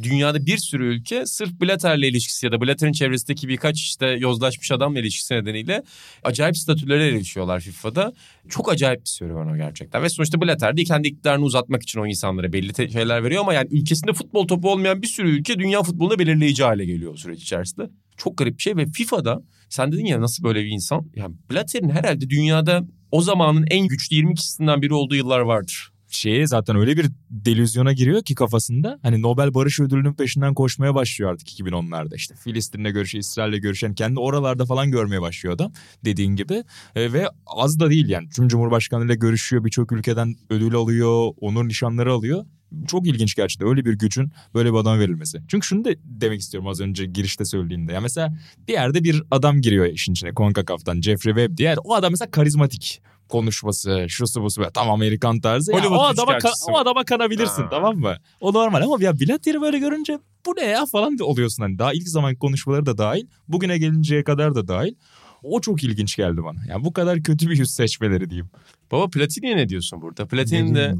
[0.02, 5.00] dünyada bir sürü ülke sırf Blatter'le ilişkisi ya da Blatter'in çevresindeki birkaç işte yozlaşmış adamla
[5.00, 5.82] ilişkisi nedeniyle
[6.22, 8.12] acayip statülere erişiyorlar FIFA'da.
[8.48, 10.02] Çok acayip bir serüven o gerçekten.
[10.02, 13.68] Ve sonuçta Blatter de kendi iktidarını uzatmak için o insanlara belli şeyler veriyor ama yani
[13.70, 17.90] ülkesinde futbol topu olmayan bir sürü ülke dünya futbolunda belirleyici hale geliyor o süreç içerisinde.
[18.16, 19.42] Çok garip bir şey ve FIFA'da
[19.74, 21.10] sen dedin ya nasıl böyle bir insan?
[21.14, 25.90] Yani Blatter'in herhalde dünyada o zamanın en güçlü 20 kişisinden biri olduğu yıllar vardır.
[26.08, 31.32] Şeye zaten öyle bir delüzyona giriyor ki kafasında hani Nobel Barış Ödülü'nün peşinden koşmaya başlıyor
[31.32, 35.72] artık 2010'larda işte Filistin'le görüşü, İsrail'le görüşen kendi oralarda falan görmeye başlıyor adam
[36.04, 36.64] dediğin gibi.
[36.94, 38.28] E, ve az da değil yani.
[38.28, 42.44] Tüm Cumhurbaşkanıyla görüşüyor birçok ülkeden ödül alıyor onur nişanları alıyor
[42.86, 45.40] çok ilginç gerçekten öyle bir gücün böyle bir adam verilmesi.
[45.48, 47.92] Çünkü şunu da demek istiyorum az önce girişte söylediğimde.
[47.92, 48.34] Ya mesela
[48.68, 51.74] bir yerde bir adam giriyor işin içine CONCACAF'tan Jeffrey Webb diye.
[51.84, 55.72] O adam mesela karizmatik konuşması, şusu busu böyle tam Amerikan tarzı.
[55.72, 57.68] Ya, o adama ka- o adama kanabilirsin ha.
[57.70, 58.16] tamam mı?
[58.40, 62.08] O normal ama ya Blatter'i böyle görünce bu ne ya falan oluyorsun hani daha ilk
[62.08, 64.94] zaman konuşmaları da dahil, bugüne gelinceye kadar da dahil.
[65.42, 66.58] O çok ilginç geldi bana.
[66.68, 68.50] Yani bu kadar kötü bir yüz seçmeleri diyeyim.
[68.92, 70.26] Baba Platini'ye ne diyorsun burada?
[70.26, 70.94] Platini de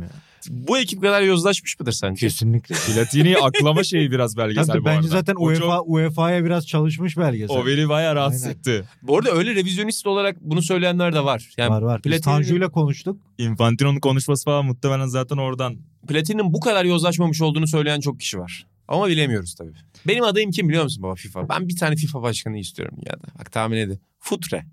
[0.50, 2.26] bu ekip kadar yozlaşmış mıdır sence?
[2.26, 2.74] Kesinlikle.
[2.74, 5.08] Platini aklama şeyi biraz belgesel Tabii bu bence arada.
[5.08, 7.56] zaten O UEFA çok- UEFA'ya biraz çalışmış belgesel.
[7.56, 8.54] o beni bayağı rahatsız Aynen.
[8.56, 8.84] etti.
[9.02, 11.50] Bu arada öyle revizyonist olarak bunu söyleyenler de var.
[11.56, 12.00] Yani var var.
[12.04, 13.20] Biz Platini- Tanju'yla konuştuk.
[13.38, 15.76] Infantino'nun konuşması falan muhtemelen zaten oradan.
[16.08, 18.66] Platini'nin bu kadar yozlaşmamış olduğunu söyleyen çok kişi var.
[18.88, 19.72] Ama bilemiyoruz tabii.
[20.06, 21.48] Benim adayım kim biliyor musun baba FIFA?
[21.48, 23.26] Ben bir tane FIFA başkanı istiyorum ya da.
[23.38, 24.00] Bak tahmin edin.
[24.20, 24.64] Futre.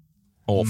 [0.47, 0.69] Of.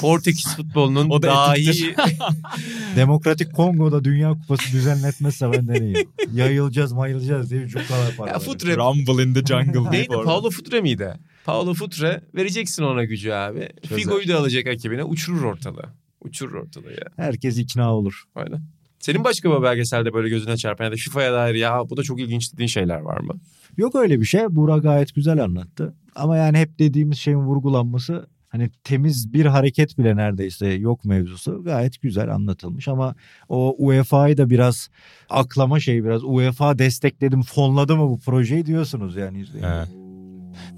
[0.00, 1.94] Portekiz futbolunun O da dahi.
[2.96, 6.08] Demokratik Kongo'da Dünya Kupası düzenletmezse benden iyi.
[6.34, 8.30] Yayılacağız mayılacağız diye cukalar para.
[8.30, 8.38] Ya.
[8.38, 9.90] Futre Rumble in the jungle.
[9.90, 10.08] neydi?
[10.08, 11.14] Paolo Futre miydi?
[11.44, 13.68] Paolo Futre vereceksin ona gücü abi.
[13.82, 13.96] Çözer.
[13.96, 15.86] Figo'yu da alacak ekibine uçurur ortalığı.
[16.20, 17.06] Uçurur ortalığı ya.
[17.16, 18.22] Herkes ikna olur.
[18.34, 18.62] Aynen.
[19.00, 22.20] Senin başka bir belgeselde böyle gözüne çarpan ya da FIFA'ya dair ya bu da çok
[22.20, 23.34] ilginç dediğin şeyler var mı?
[23.76, 24.40] Yok öyle bir şey.
[24.50, 25.94] Burak gayet güzel anlattı.
[26.14, 32.02] Ama yani hep dediğimiz şeyin vurgulanması hani temiz bir hareket bile neredeyse yok mevzusu gayet
[32.02, 33.14] güzel anlatılmış ama
[33.48, 34.90] o UEFA'yı da biraz
[35.30, 39.64] aklama şeyi biraz UEFA destekledim fonladı mı bu projeyi diyorsunuz yani izleyin.
[39.64, 40.11] He.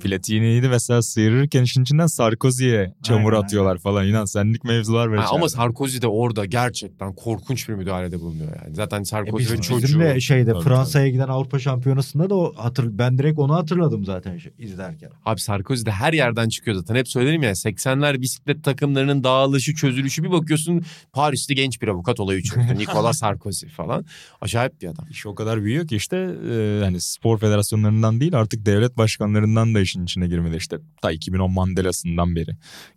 [0.01, 4.07] Platini'yi de mesela sıyırırken işin içinden Sarkozy'ye çamur Aynen, atıyorlar falan.
[4.07, 5.49] İnan senlik mevzular var Ha, ama.
[5.49, 8.75] Sarkozy de orada gerçekten korkunç bir müdahalede bulunuyor yani.
[8.75, 10.01] Zaten E Sarkozy ve bizim çocuğu.
[10.01, 14.39] de şeyde Tabii, Fransa'ya giden Avrupa Şampiyonası'nda da o hatır, ben direkt onu hatırladım zaten
[14.39, 15.11] şey, izlerken.
[15.27, 16.95] Abi Sarkozy de her yerden çıkıyor zaten.
[16.95, 20.83] Hep söylerim ya 80'ler bisiklet takımlarının dağılışı çözülüşü bir bakıyorsun
[21.13, 22.75] Paris'te genç bir avukat olayı çözdü.
[22.79, 24.05] Nicolas Sarkozy falan.
[24.41, 25.07] Acayip bir adam.
[25.11, 26.17] İş o kadar büyüyor ki işte
[26.51, 30.57] e, hani spor federasyonlarından değil artık devlet başkanlarından da işin içine girmedi.
[30.57, 32.50] İşte ta 2010 Mandela'sından beri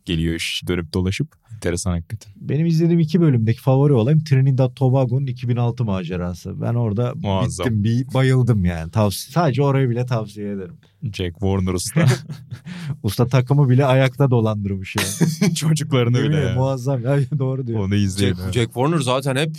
[0.06, 1.28] geliyor iş dönüp dolaşıp.
[1.54, 2.34] Enteresan hakikaten.
[2.36, 6.62] Benim izlediğim iki bölümdeki favori olayım Trinidad Tobago'nun 2006 macerası.
[6.62, 7.66] Ben orada Muazzam.
[7.66, 8.92] bittim bir bayıldım yani.
[8.92, 10.78] Tavsiye, sadece orayı bile tavsiye ederim.
[11.04, 12.06] Jack Warner usta.
[13.04, 15.54] Usta takımı bile ayakta dolandırmış yani.
[15.56, 16.54] Çocuklarını Yemin bile ya.
[16.56, 17.80] Muazzam ya doğru diyor.
[17.80, 18.36] Onu izleyin.
[18.36, 19.56] Jack, Jack Warner zaten hep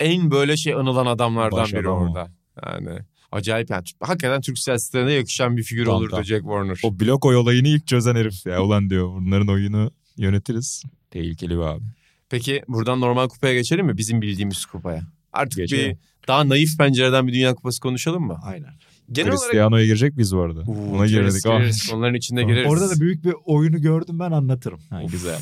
[0.00, 2.28] en böyle şey anılan adamlardan Baş biri adam orada.
[2.66, 2.98] Yani
[3.32, 3.84] acayip yani.
[4.00, 6.24] Hakikaten Türk siyasetine yakışan bir figür Tam, olurdu tam.
[6.24, 6.80] Jack Warner.
[6.82, 8.62] O blok oy olayını ilk çözen herif ya.
[8.62, 10.82] Ulan diyor bunların oyunu yönetiriz.
[11.10, 11.84] Tehlikeli bir abi.
[12.30, 13.96] Peki buradan normal kupaya geçelim mi?
[13.98, 15.02] Bizim bildiğimiz kupaya.
[15.32, 15.90] Artık Geçelim.
[15.90, 18.38] bir daha naif pencereden bir Dünya Kupası konuşalım mı?
[18.44, 18.70] Aynen.
[19.12, 20.60] Genel olarak Cristiano'ya girecek biz bu arada.
[20.60, 21.02] Uuu, Ona.
[21.02, 21.06] Ah.
[21.06, 21.90] gireriz.
[21.94, 22.70] Onların içinde gireriz.
[22.70, 24.80] Orada da büyük bir oyunu gördüm ben anlatırım.
[24.90, 25.38] Ha, güzel.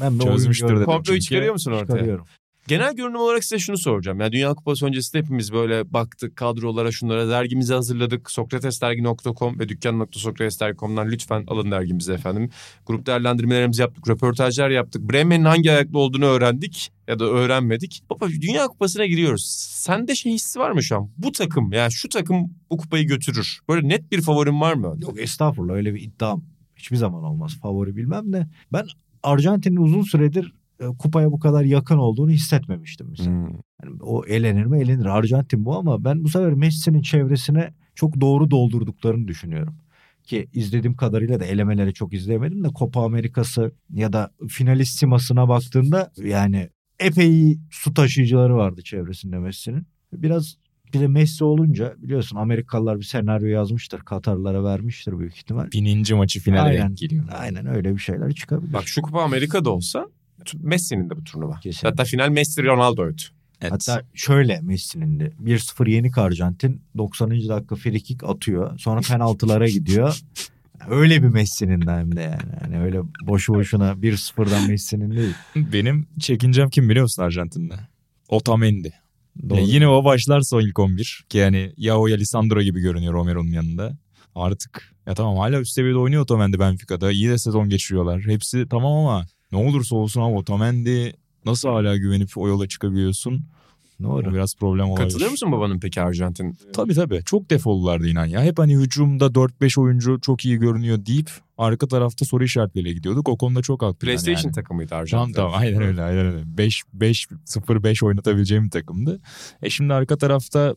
[0.00, 0.86] Ben de Çözmüştür oyunu dedim.
[0.86, 0.96] gördüm.
[0.96, 1.86] Komployu çıkarıyor musun ortaya?
[1.86, 2.26] Çıkarıyorum.
[2.68, 4.20] Genel görünüm olarak size şunu soracağım.
[4.20, 8.30] Yani Dünya Kupası öncesinde hepimiz böyle baktık kadrolara şunlara dergimizi hazırladık.
[8.30, 12.50] Sokratesdergi.com ve dükkan.sokratesdergi.com'dan lütfen alın dergimizi efendim.
[12.86, 15.12] Grup değerlendirmelerimizi yaptık, röportajlar yaptık.
[15.12, 18.02] Bremen'in hangi ayaklı olduğunu öğrendik ya da öğrenmedik.
[18.10, 19.44] Baba Dünya Kupası'na giriyoruz.
[19.70, 21.10] Sende şey hissi var mı şu an?
[21.18, 23.60] Bu takım yani şu takım bu kupayı götürür.
[23.68, 24.96] Böyle net bir favorin var mı?
[24.98, 26.44] Yok estağfurullah öyle bir iddiam
[26.76, 27.56] hiçbir zaman olmaz.
[27.62, 28.86] Favori bilmem de ben
[29.22, 30.52] Arjantin'in uzun süredir
[30.98, 33.30] kupaya bu kadar yakın olduğunu hissetmemiştim mesela.
[33.30, 33.48] Hmm.
[33.84, 38.50] Yani o elenir mi elenir Arjantin bu ama ben bu sefer Messi'nin çevresine çok doğru
[38.50, 39.74] doldurduklarını düşünüyorum.
[40.24, 46.70] Ki izlediğim kadarıyla da elemeleri çok izleyemedim de Copa Amerikası ya da finalistimasına baktığında yani
[47.00, 49.86] epey su taşıyıcıları vardı çevresinde Messi'nin.
[50.12, 50.56] Biraz
[50.94, 54.00] bir de Messi olunca biliyorsun Amerikalılar bir senaryo yazmıştır.
[54.00, 55.72] Katarlara vermiştir büyük ihtimal.
[55.72, 56.88] Bininci maçı finale Aynen.
[56.88, 57.24] denk geliyor.
[57.38, 58.72] Aynen öyle bir şeyler çıkabilir.
[58.72, 60.08] Bak şu kupa Amerika'da olsa
[60.54, 61.60] Messi'nin de bu turnuva.
[61.60, 61.88] Kesinlikle.
[61.88, 63.22] Hatta final Messi Ronaldo'ydu.
[63.60, 63.72] Evet.
[63.72, 67.30] Hatta şöyle Messi'nin de 1-0 yenik Arjantin 90.
[67.30, 68.78] dakika free kick atıyor.
[68.78, 70.20] Sonra penaltılara gidiyor.
[70.88, 72.52] Öyle bir Messi'nin de hem de yani.
[72.60, 75.34] Hani öyle boşu boşuna 1-0'dan Messi'nin değil.
[75.56, 77.74] Benim çekincem kim biliyor musun Arjantin'de?
[78.28, 78.92] Otamendi.
[79.48, 79.58] Doğru.
[79.58, 83.14] Ya yine o başlarsa o ilk 11 ki yani ya o ya Lisandro gibi görünüyor
[83.14, 83.98] Romero'nun yanında.
[84.34, 87.12] Artık ya tamam hala üst seviyede oynuyor Otamendi Benfica'da.
[87.12, 88.22] İyi de sezon geçiriyorlar.
[88.22, 91.12] Hepsi tamam ama ne olursa olsun ama Otamendi
[91.44, 93.44] nasıl hala güvenip o yola çıkabiliyorsun?
[94.00, 94.34] O Doğru.
[94.34, 95.08] biraz problem olabilir.
[95.08, 96.58] Katılıyor musun babanın peki Arjantin?
[96.72, 97.20] Tabii tabii.
[97.24, 98.42] Çok defolulardı inan ya.
[98.42, 103.28] Hep hani hücumda 4-5 oyuncu çok iyi görünüyor deyip arka tarafta soru işaretleriyle gidiyorduk.
[103.28, 103.98] O konuda çok haklı.
[103.98, 104.54] PlayStation yani.
[104.54, 105.32] takımıydı Tamam Arjantin.
[105.32, 106.58] tamam aynen öyle aynen öyle.
[106.58, 109.20] 5 5 0 5 oynatabileceğim bir takımdı.
[109.62, 110.76] E şimdi arka tarafta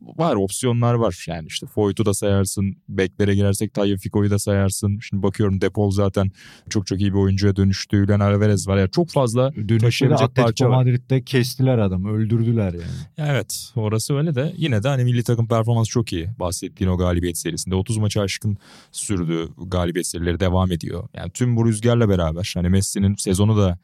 [0.00, 1.24] var opsiyonlar var.
[1.28, 2.76] Yani işte Foyt'u da sayarsın.
[2.88, 4.98] Beklere girersek Tayyip Fiko'yu da sayarsın.
[5.02, 6.30] Şimdi bakıyorum Depol zaten
[6.70, 7.96] çok çok iyi bir oyuncuya dönüştü.
[7.96, 8.78] Julian Alvarez var.
[8.78, 10.76] Yani çok fazla taşıyabilecek parça var.
[10.76, 12.10] Madrid'de kestiler adamı.
[12.10, 12.84] Öldürdüler yani.
[13.16, 16.28] Ya Evet orası öyle de yine de hani milli takım performansı çok iyi.
[16.40, 18.58] Bahsettiğin o galibiyet serisinde 30 maçı aşkın
[18.92, 21.08] sürdü galibiyet serileri devam ediyor.
[21.14, 23.78] Yani tüm bu rüzgarla beraber hani Messi'nin sezonu da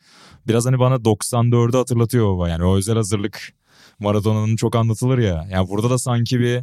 [0.48, 2.48] biraz hani bana 94'ü hatırlatıyor.
[2.48, 3.54] Yani o özel hazırlık
[3.98, 5.46] Maradona'nın çok anlatılır ya.
[5.50, 6.62] Yani burada da sanki bir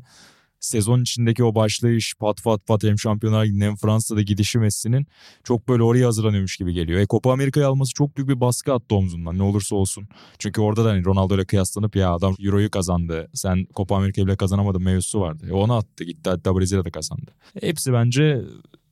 [0.61, 5.07] sezon içindeki o başlayış pat pat pat hem Şampiyonlar hem Fransa'da gidişi Messi'nin
[5.43, 6.99] çok böyle oraya hazırlanıyormuş gibi geliyor.
[6.99, 10.07] E Copa Amerika'yı alması çok büyük bir baskı attı omzundan ne olursa olsun.
[10.39, 13.29] Çünkü orada da hani Ronaldo ile kıyaslanıp ya adam Euro'yu kazandı.
[13.33, 15.45] Sen Copa Amerika'yı bile kazanamadın mevzusu vardı.
[15.49, 17.31] E onu attı gitti hatta Brezilya'da kazandı.
[17.61, 18.41] Hepsi bence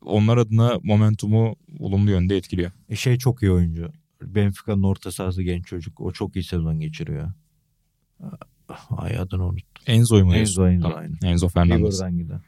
[0.06, 2.72] onlar adına momentumu olumlu yönde etkiliyor.
[2.90, 3.92] E şey çok iyi oyuncu.
[4.22, 6.02] Benfica'nın orta sahası genç çocuk.
[6.02, 7.32] O çok iyi sezon geçiriyor.
[8.98, 9.62] Ay adını unut.
[9.88, 10.36] Enzo'yu mu?
[10.36, 10.98] Enzo Enzo Tamam.
[11.00, 11.16] aynı.
[11.32, 12.02] Enzo Fernandez.
[12.18, 12.42] Giden.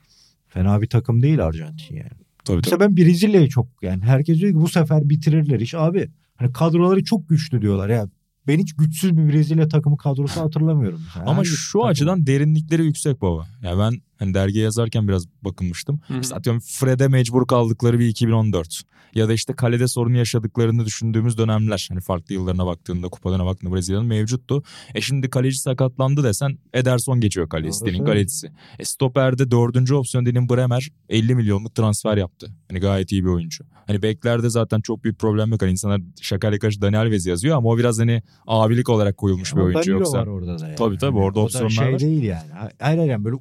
[0.48, 2.10] Fena bir takım değil Arjantin yani.
[2.46, 2.98] Tabii Mesela tabii.
[2.98, 5.74] ben Brezilya'yı çok yani herkes diyor ki bu sefer bitirirler iş.
[5.76, 8.08] Abi hani kadroları çok güçlü diyorlar ya.
[8.48, 11.02] Ben hiç güçsüz bir Brezilya takımı kadrosu hatırlamıyorum.
[11.06, 11.26] Mesela.
[11.32, 11.90] Ama şu takım?
[11.90, 13.48] açıdan derinlikleri yüksek baba.
[13.64, 16.02] Ya ben hani dergiye yazarken biraz bakınmıştım.
[16.08, 16.18] Hı hı.
[16.18, 18.82] Mesela atıyorum Fred'e mecbur kaldıkları bir 2014.
[19.16, 21.86] Ya da işte kalede sorun yaşadıklarını düşündüğümüz dönemler.
[21.90, 24.64] Hani farklı yıllarına baktığında, kupalarına baktığında Brezilya'nın mevcuttu.
[24.96, 28.06] E şimdi kaleci sakatlandı desen Ederson geçiyor kalesinin söylüyorsun.
[28.06, 28.52] kalecisi.
[28.80, 32.48] E stoperde dördüncü opsiyon dediğim Bremer 50 milyonluk transfer yaptı.
[32.70, 33.64] Hani gayet iyi bir oyuncu.
[33.88, 35.62] Hani beklerde zaten çok büyük problem yok.
[35.62, 39.58] Hani insanlar şakayla karşı Dani Alves yazıyor ama o biraz hani abilik olarak koyulmuş bir
[39.58, 40.18] Ama oyuncu Danilo yoksa.
[40.18, 40.76] var orada da yani.
[40.76, 42.00] Tabii, tabii, Hani orada o da opsiyonlar şey var.
[42.00, 42.50] değil yani.
[42.80, 43.38] Hayır yani böyle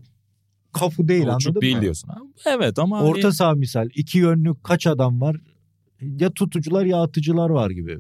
[0.73, 1.83] kafu değil Uçuk anladın değil mı?
[1.83, 2.09] diyorsun.
[2.09, 5.37] Ha, Evet ama hani- Orta saha misal iki yönlü kaç adam var?
[6.01, 7.99] Ya tutucular ya atıcılar var gibi.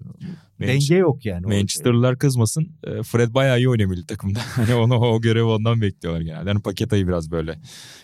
[0.60, 1.46] Denge yok yani.
[1.46, 2.68] Manchester'lılar kızmasın.
[2.84, 4.38] e, Fred bayağı iyi oynuyor milli takımda.
[4.54, 6.50] Hani onu o görevi ondan bekliyorlar genelde.
[6.50, 7.58] Hani Paketa'yı biraz böyle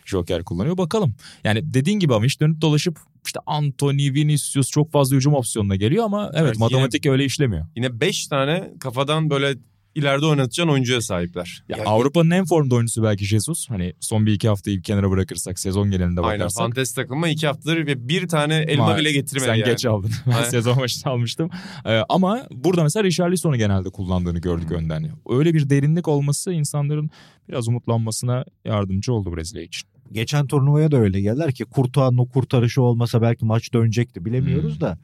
[0.05, 0.77] joker kullanıyor.
[0.79, 1.15] Bakalım.
[1.45, 6.05] Yani dediğin gibi ama iş dönüp dolaşıp işte Anthony, Vinicius çok fazla hücum opsiyonuna geliyor
[6.05, 7.67] ama evet, Evet, matematik öyle işlemiyor.
[7.77, 9.55] Yine 5 tane kafadan böyle
[9.97, 11.63] ileride oynatacağın oyuncuya sahipler.
[11.69, 13.71] Ya Yani Avrupa'nın en formda oyuncusu belki Jesus.
[13.71, 16.63] Hani son bir iki haftayı bir kenara bırakırsak sezon genelinde Aynen bakarsak.
[16.65, 19.01] Fantasy takımı iki haftadır ve bir tane elma Maalesef.
[19.05, 19.65] bile getirmedi Sen yani.
[19.65, 20.11] geç aldın.
[20.27, 20.49] Ben Aynen.
[20.49, 21.51] sezon başında almıştım.
[21.87, 24.77] Ee, ama burada mesela Richarlison'u genelde kullandığını gördük Hmm.
[24.77, 25.11] önden.
[25.29, 27.11] Öyle bir derinlik olması insanların
[27.49, 29.89] biraz umutlanmasına yardımcı oldu Brezilya için.
[30.13, 34.81] Geçen turnuvaya da öyle geldiler ki Kurtuğa'nın o kurtarışı olmasa belki maç dönecekti bilemiyoruz Hmm.
[34.81, 34.99] da.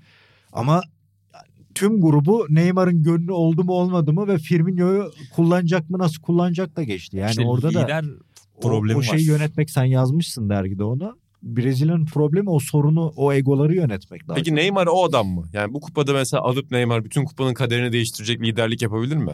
[0.53, 0.83] Ama
[1.75, 6.83] tüm grubu Neymar'ın gönlü oldu mu olmadı mı ve Firmino'yu kullanacak mı nasıl kullanacak da
[6.83, 7.17] geçti.
[7.17, 8.05] Yani İşte orada da lider
[8.57, 9.37] o, problemi o şeyi var.
[9.39, 11.17] yönetmek sen yazmışsın dergide onu.
[11.43, 14.57] Brezilya'nın problemi o sorunu o egoları yönetmek daha Peki çok.
[14.59, 15.45] Neymar o adam mı?
[15.53, 19.33] Yani bu kupada mesela alıp Neymar bütün kupanın kaderini değiştirecek liderlik yapabilir mi?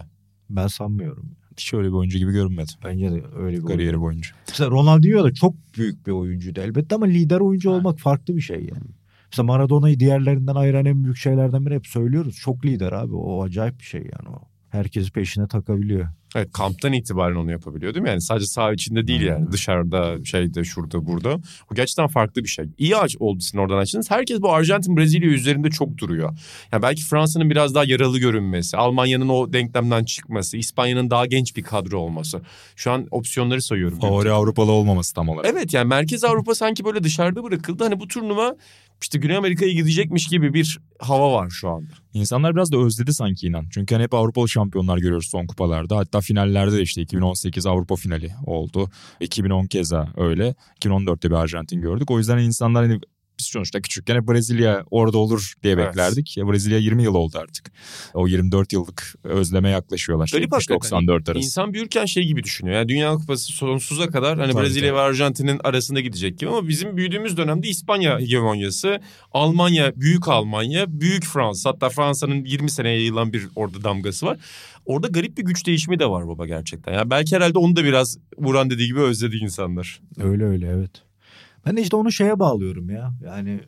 [0.51, 1.31] Ben sanmıyorum.
[1.59, 2.72] Hiç öyle bir oyuncu gibi görünmedi.
[2.85, 3.64] Bence de öyle bir oyuncu.
[3.66, 4.31] Kariyeri boyunca.
[4.48, 7.74] Mesela Ronaldinho da çok büyük bir oyuncuydu elbette ama lider oyuncu Ha.
[7.74, 8.85] olmak farklı bir şey yani.
[9.33, 12.37] Mesela Maradona'yı diğerlerinden ayıran en büyük şeylerden biri hep söylüyoruz.
[12.37, 13.14] Çok lider abi.
[13.14, 14.43] O acayip bir şey yani o.
[14.71, 16.09] Herkesi peşine takabiliyor.
[16.37, 18.09] Evet kamptan itibaren onu yapabiliyor değil mi?
[18.09, 19.53] Yani sadece saha içinde değil yani.
[19.53, 21.35] Dışarıda, şeyde, şurada, burada.
[21.73, 22.64] O gerçekten farklı bir şey.
[22.79, 24.11] İyi aç oldu sizin oradan açtınız.
[24.11, 26.38] Herkes bu Arjantin, Brezilya üzerinde çok duruyor.
[26.73, 31.62] Yani belki Fransa'nın biraz daha yaralı görünmesi, Almanya'nın o denklemden çıkması, İspanya'nın daha genç bir
[31.62, 32.41] kadro olması.
[32.77, 34.01] Şu an opsiyonları sayıyorum.
[34.01, 35.51] Favori Avrupalı olmaması tam olarak.
[35.53, 37.85] Evet yani Merkez Avrupa sanki böyle dışarıda bırakıldı.
[37.85, 38.57] Hani bu turnuva
[39.03, 41.93] işte Güney Amerika'ya gidecekmiş gibi bir hava var şu anda.
[42.14, 43.67] İnsanlar biraz da özledi sanki inan.
[43.71, 45.97] Çünkü hani hep Avrupalı şampiyonlar görüyoruz son kupalarda.
[45.97, 48.90] Hatta finallerde de işte 2018 Avrupa finali oldu.
[49.20, 50.54] 2010 keza öyle.
[50.81, 52.11] 2014'te bir Arjantin gördük.
[52.11, 53.00] O yüzden insanlar hani
[53.38, 55.88] biz sonuçta küçükken hep Brezilya orada olur diye Evet.
[55.88, 56.37] beklerdik.
[56.37, 57.72] Ya Brezilya 20 yıl oldu artık.
[58.14, 60.31] O 24 yıllık özleme yaklaşıyorlar.
[60.33, 60.74] Hakikaten.
[60.77, 61.44] 94 arası.
[61.44, 62.77] İnsan büyürken şey gibi düşünüyor.
[62.77, 64.96] Yani Dünya Kupası sonsuza kadar hani Tabii, Brezilya tabii.
[64.98, 69.01] ve Arjantin'in arasında gidecek gibi ama bizim büyüdüğümüz dönemde İspanya hegemonyası,
[69.33, 74.38] Almanya, büyük Almanya, büyük Fransa hatta Fransa'nın 20 seneye yayılan bir orada damgası var.
[74.87, 76.92] Orada garip bir güç değişimi de var baba gerçekten.
[76.92, 80.01] Yani belki herhalde onu da biraz Buran dediği gibi özledi insanlar.
[80.22, 80.90] Öyle öyle evet.
[81.66, 83.14] Ben de işte onu şeye bağlıyorum ya.
[83.25, 83.61] Yani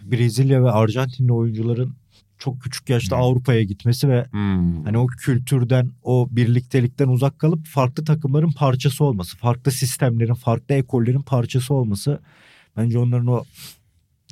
[0.00, 1.94] Brezilya ve Arjantinli oyuncuların
[2.38, 3.22] çok küçük yaşta Hmm.
[3.24, 4.84] Avrupa'ya gitmesi ve Hmm.
[4.84, 11.20] hani o kültürden, o birliktelikten uzak kalıp farklı takımların parçası olması, farklı sistemlerin, farklı ekollerin
[11.22, 12.20] parçası olması
[12.76, 13.44] bence onların o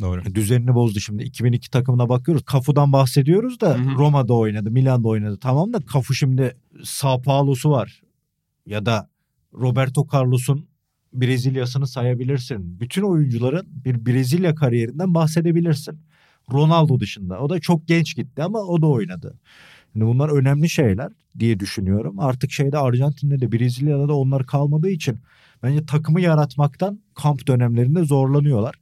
[0.01, 0.25] Doğru.
[0.35, 1.23] düzenini bozdu şimdi.
[1.23, 2.45] 2002 takımına bakıyoruz.
[2.45, 3.95] Kafu'dan bahsediyoruz da Hı hı.
[3.95, 5.39] Roma'da oynadı, Milan'da oynadı.
[5.41, 8.03] Tamam da Kafu şimdi Sao Paulo'su var.
[8.67, 9.09] Ya da
[9.55, 10.67] Roberto Carlos'un
[11.13, 12.81] Brezilya'sını sayabilirsin.
[12.81, 16.01] Bütün oyuncuların bir Brezilya kariyerinden bahsedebilirsin.
[16.53, 17.41] Ronaldo dışında.
[17.41, 19.35] O da çok genç gitti ama o da oynadı.
[19.95, 22.21] Yani bunlar önemli şeyler diye düşünüyorum.
[22.21, 25.19] Artık şeyde Arjantin'de de Brezilya'da da onlar kalmadığı için
[25.63, 28.75] bence takımı yaratmaktan kamp dönemlerinde zorlanıyorlar.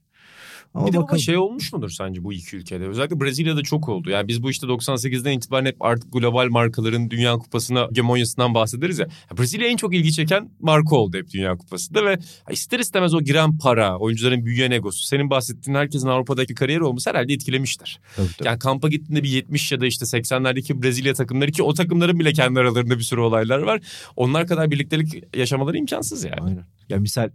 [0.74, 1.20] Ama bir de bakalım.
[1.20, 2.88] şey olmuş mudur sence bu iki ülkede?
[2.88, 4.10] Özellikle Brezilya'da çok oldu.
[4.10, 8.98] Yani biz bu işte 98'den itibaren hep artık global markaların Dünya Kupası'na hegemonyasından bahsederiz.
[8.98, 9.06] Ya
[9.38, 12.18] Brezilya en çok ilgi çeken marka oldu hep Dünya Kupası'nda ve
[12.50, 17.32] ister istemez o giren para, oyuncuların büyüyen egosu, senin bahsettiğin herkesin Avrupa'daki kariyeri olması herhalde
[17.32, 18.00] etkilemiştir.
[18.16, 18.48] Tabii, tabii.
[18.48, 22.32] Yani kampa gittiğinde bir 70 ya da işte 80'lerdeki Brezilya takımları ki o takımların bile
[22.32, 23.80] kendi aralarında bir sürü olaylar var.
[24.16, 26.40] Onlar kadar birliktelik yaşamaları imkansız yani.
[26.40, 26.64] Aynen.
[26.88, 27.30] Ya misal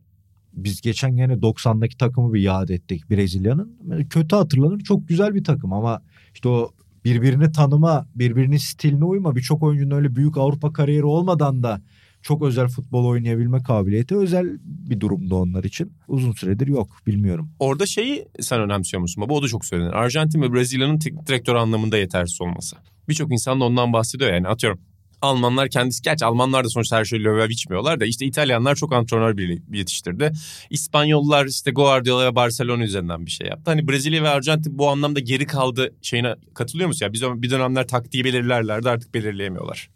[0.55, 4.05] biz geçen gene 90'daki takımı bir yad ettik Brezilya'nın.
[4.09, 6.01] Kötü hatırlanır çok güzel bir takım ama
[6.33, 6.71] işte o
[7.05, 11.81] birbirini tanıma, birbirinin stiline uyma birçok oyuncunun öyle büyük Avrupa kariyeri olmadan da
[12.21, 15.93] çok özel futbol oynayabilme kabiliyeti özel bir durumda onlar için.
[16.07, 17.51] Uzun süredir yok bilmiyorum.
[17.59, 19.33] Orada şeyi sen önemsiyor musun baba?
[19.33, 19.93] O da çok söylenir.
[19.93, 22.75] Arjantin ve Brezilya'nın teknik direktör anlamında yetersiz olması.
[23.09, 24.79] Birçok insan da ondan bahsediyor yani atıyorum.
[25.21, 29.37] Almanlar kendisi, gerçi Almanlar da sonuçta her şeyi löve içmiyorlar da işte İtalyanlar çok antrenör
[29.73, 30.31] yetiştirdi.
[30.69, 33.71] İspanyollar işte Guardiola ve Barcelona üzerinden bir şey yaptı.
[33.71, 37.05] Hani Brezilya ve Arjantin bu anlamda geri kaldı şeyine katılıyor musun?
[37.05, 39.89] Ya biz bir dönemler taktiği belirlerlerdi artık belirleyemiyorlar.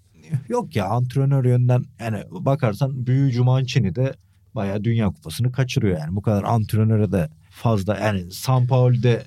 [0.50, 4.14] Yok ya antrenör yönden yani bakarsan Büyücü Mancini de
[4.56, 6.16] bayağı Dünya Kupası'nı kaçırıyor yani.
[6.16, 9.24] Bu kadar antrenöre de fazla yani San Paulo'de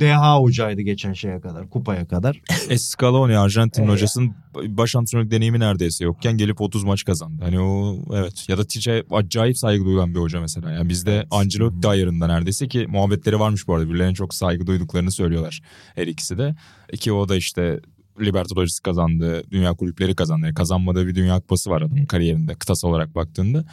[0.00, 2.40] DH hocaydı geçen şeye kadar kupaya kadar.
[2.68, 3.92] Escaloni Arjantin Evet.
[3.92, 4.34] hocasının
[4.66, 7.44] baş antrenörlük deneyimi neredeyse yokken gelip 30 maç kazandı.
[7.44, 10.70] Hani o evet ya da Tice acayip saygı duyulan bir hoca mesela.
[10.70, 11.26] Yani bizde Evet.
[11.30, 13.88] Ancelotti ayarında neredeyse ki muhabbetleri varmış bu arada.
[13.88, 15.60] Birbirlerine çok saygı duyduklarını söylüyorlar
[15.94, 16.54] her ikisi de.
[17.00, 17.80] Ki o da işte
[18.20, 20.46] Libertadores kazandı, Dünya Kulüpleri kazandı.
[20.46, 23.64] Yani kazanmadığı bir Dünya Kupası var adamın kariyerinde kıtası olarak baktığında.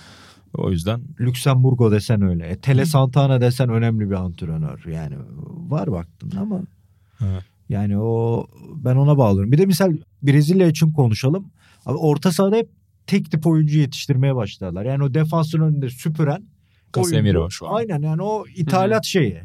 [0.58, 2.48] O yüzden Lüksemburgo desen öyle.
[2.48, 4.86] E, Tele Santana desen önemli bir antrenör.
[4.86, 5.16] Yani
[5.70, 6.62] var baktın ama
[7.22, 7.44] Evet.
[7.70, 9.52] yani o ben ona bağlıyorum.
[9.52, 11.52] Bir de misal Brezilya için konuşalım.
[11.86, 12.70] Abi orta sahada hep
[13.08, 14.86] tek tip oyuncu yetiştirmeye başladılar.
[14.86, 16.44] Yani o defansın önünde süpüren
[16.96, 17.76] Casemiro şu an.
[17.76, 19.44] Aynen yani o ithalat şeyi e,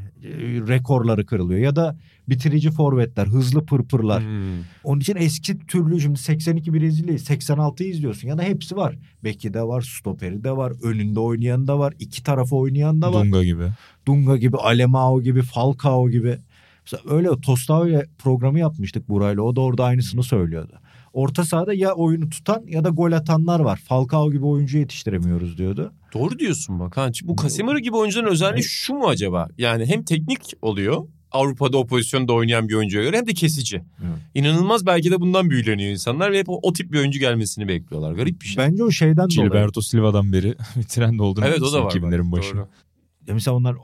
[0.69, 1.97] rekorları kırılıyor ya da
[2.29, 4.23] bitirici forvetler, hızlı pırpırlar.
[4.23, 4.65] Hmm.
[4.85, 8.29] Onun için eski türlü şimdi 82 Brezilya'yı 86'yı izliyorsun.
[8.29, 8.95] Ya da hepsi var.
[9.25, 13.25] Beki de var, stoperi de var, önünde oynayan da var, iki tarafa oynayan da var.
[13.25, 13.69] Dunga gibi.
[14.07, 16.39] Dunga gibi, Alemao gibi, Falcao gibi.
[16.85, 19.43] Mesela öyle Tostao ile programı yapmıştık Buray'la.
[19.43, 20.81] O da orada aynısını söylüyordu.
[21.13, 23.81] Orta sahada ya oyunu tutan ya da gol atanlar var.
[23.85, 25.93] Falcao gibi oyuncu yetiştiremiyoruz diyordu.
[26.15, 26.97] Doğru diyorsun bak.
[26.97, 27.11] Ha.
[27.23, 29.49] Bu Casemiro gibi oyuncuların özelliği şu mu acaba?
[29.59, 33.77] Yani hem teknik oluyor Avrupa'da o pozisyonda oynayan bir oyuncuya göre hem de kesici.
[33.77, 34.19] Evet.
[34.35, 38.13] İnanılmaz belki de bundan büyüleniyor insanlar ve hep o, o tip bir oyuncu gelmesini bekliyorlar.
[38.13, 38.65] Garip bir şey.
[38.65, 39.49] Bence o şeyden dolayı.
[39.49, 41.91] Gilberto Silva'dan beri bir trend olduğunu evet o da var.
[41.91, 42.55] 2000'lerin bak, başı.
[42.55, 42.69] Doğru.
[43.27, 43.77] Ya mesela onlar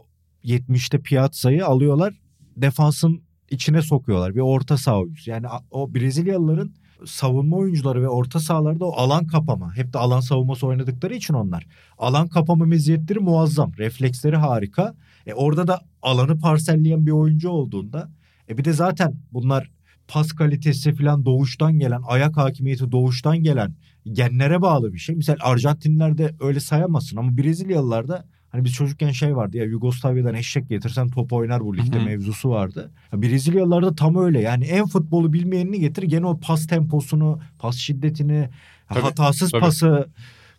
[0.44, 2.14] 70'te Piazza'yı alıyorlar.
[2.56, 4.34] Defansın içine sokuyorlar.
[4.34, 5.30] Bir orta saha oyuncusu.
[5.30, 9.76] Yani o Brezilyalıların savunma oyuncuları ve orta sahalarda o alan kapama.
[9.76, 11.66] Hep de alan savunması oynadıkları için onlar.
[11.98, 13.72] Alan kapama meziyetleri muazzam.
[13.78, 14.94] Refleksleri harika.
[15.26, 18.10] E orada da alanı parselleyen bir oyuncu olduğunda.
[18.48, 19.70] E bir de zaten bunlar
[20.08, 23.74] pas kalitesi falan doğuştan gelen, ayak hakimiyeti doğuştan gelen
[24.12, 25.16] genlere bağlı bir şey.
[25.16, 28.24] Mesela Arjantinlerde öyle sayamazsın ama Brezilyalılarda
[28.56, 32.04] Hani biz çocukken şey vardı ya Yugoslavya'dan eşek getirsen top oynar bu ligde Hı hı.
[32.04, 32.90] mevzusu vardı.
[33.12, 34.40] Ya Brezilyalılarda tam öyle.
[34.40, 38.48] Yani en futbolu bilmeyenini getir gene o pas temposunu, pas şiddetini,
[38.88, 39.60] Tabii, hatasız tabii.
[39.60, 40.08] pası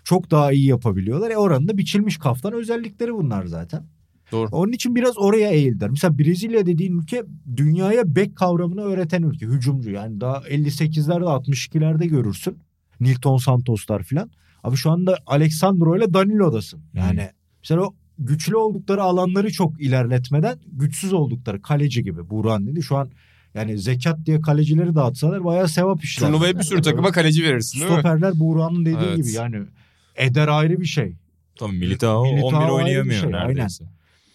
[0.04, 1.32] çok daha iyi yapabiliyorlar.
[1.32, 3.84] E oranında biçilmiş kaftan özellikleri bunlar zaten.
[4.32, 4.50] Doğru.
[4.52, 5.90] Onun için biraz oraya eğildiler.
[5.90, 7.24] Mesela Brezilya dediğin ülke
[7.58, 9.46] dünyaya bek kavramını öğreten ülke.
[9.46, 12.58] Hücumcu yani daha 58'lerde 62'lerde görürsün.
[13.00, 14.32] Nilton Santos'lar filan.
[14.64, 16.82] Abi şu anda Alexandro ile Danilo'dasın.
[16.94, 17.30] Yani
[17.70, 22.30] mesela o güçlü oldukları alanları çok ilerletmeden güçsüz oldukları kaleci gibi.
[22.30, 22.84] Burhan dedi.
[22.84, 23.10] Şu an
[23.54, 26.28] yani zekat diye kalecileri dağıtsalar bayağı sevap işler.
[26.28, 28.00] Turnuvaya bir sürü takıma kaleci verirsin değil mi?
[28.00, 29.18] Stoperler Burhan'ın dediği Evet.
[29.18, 29.62] gibi yani
[30.16, 31.16] eder ayrı bir şey.
[31.56, 33.86] Tabii Militao, Militao 11 ayrı bir oynayamıyor şey, neredeyse.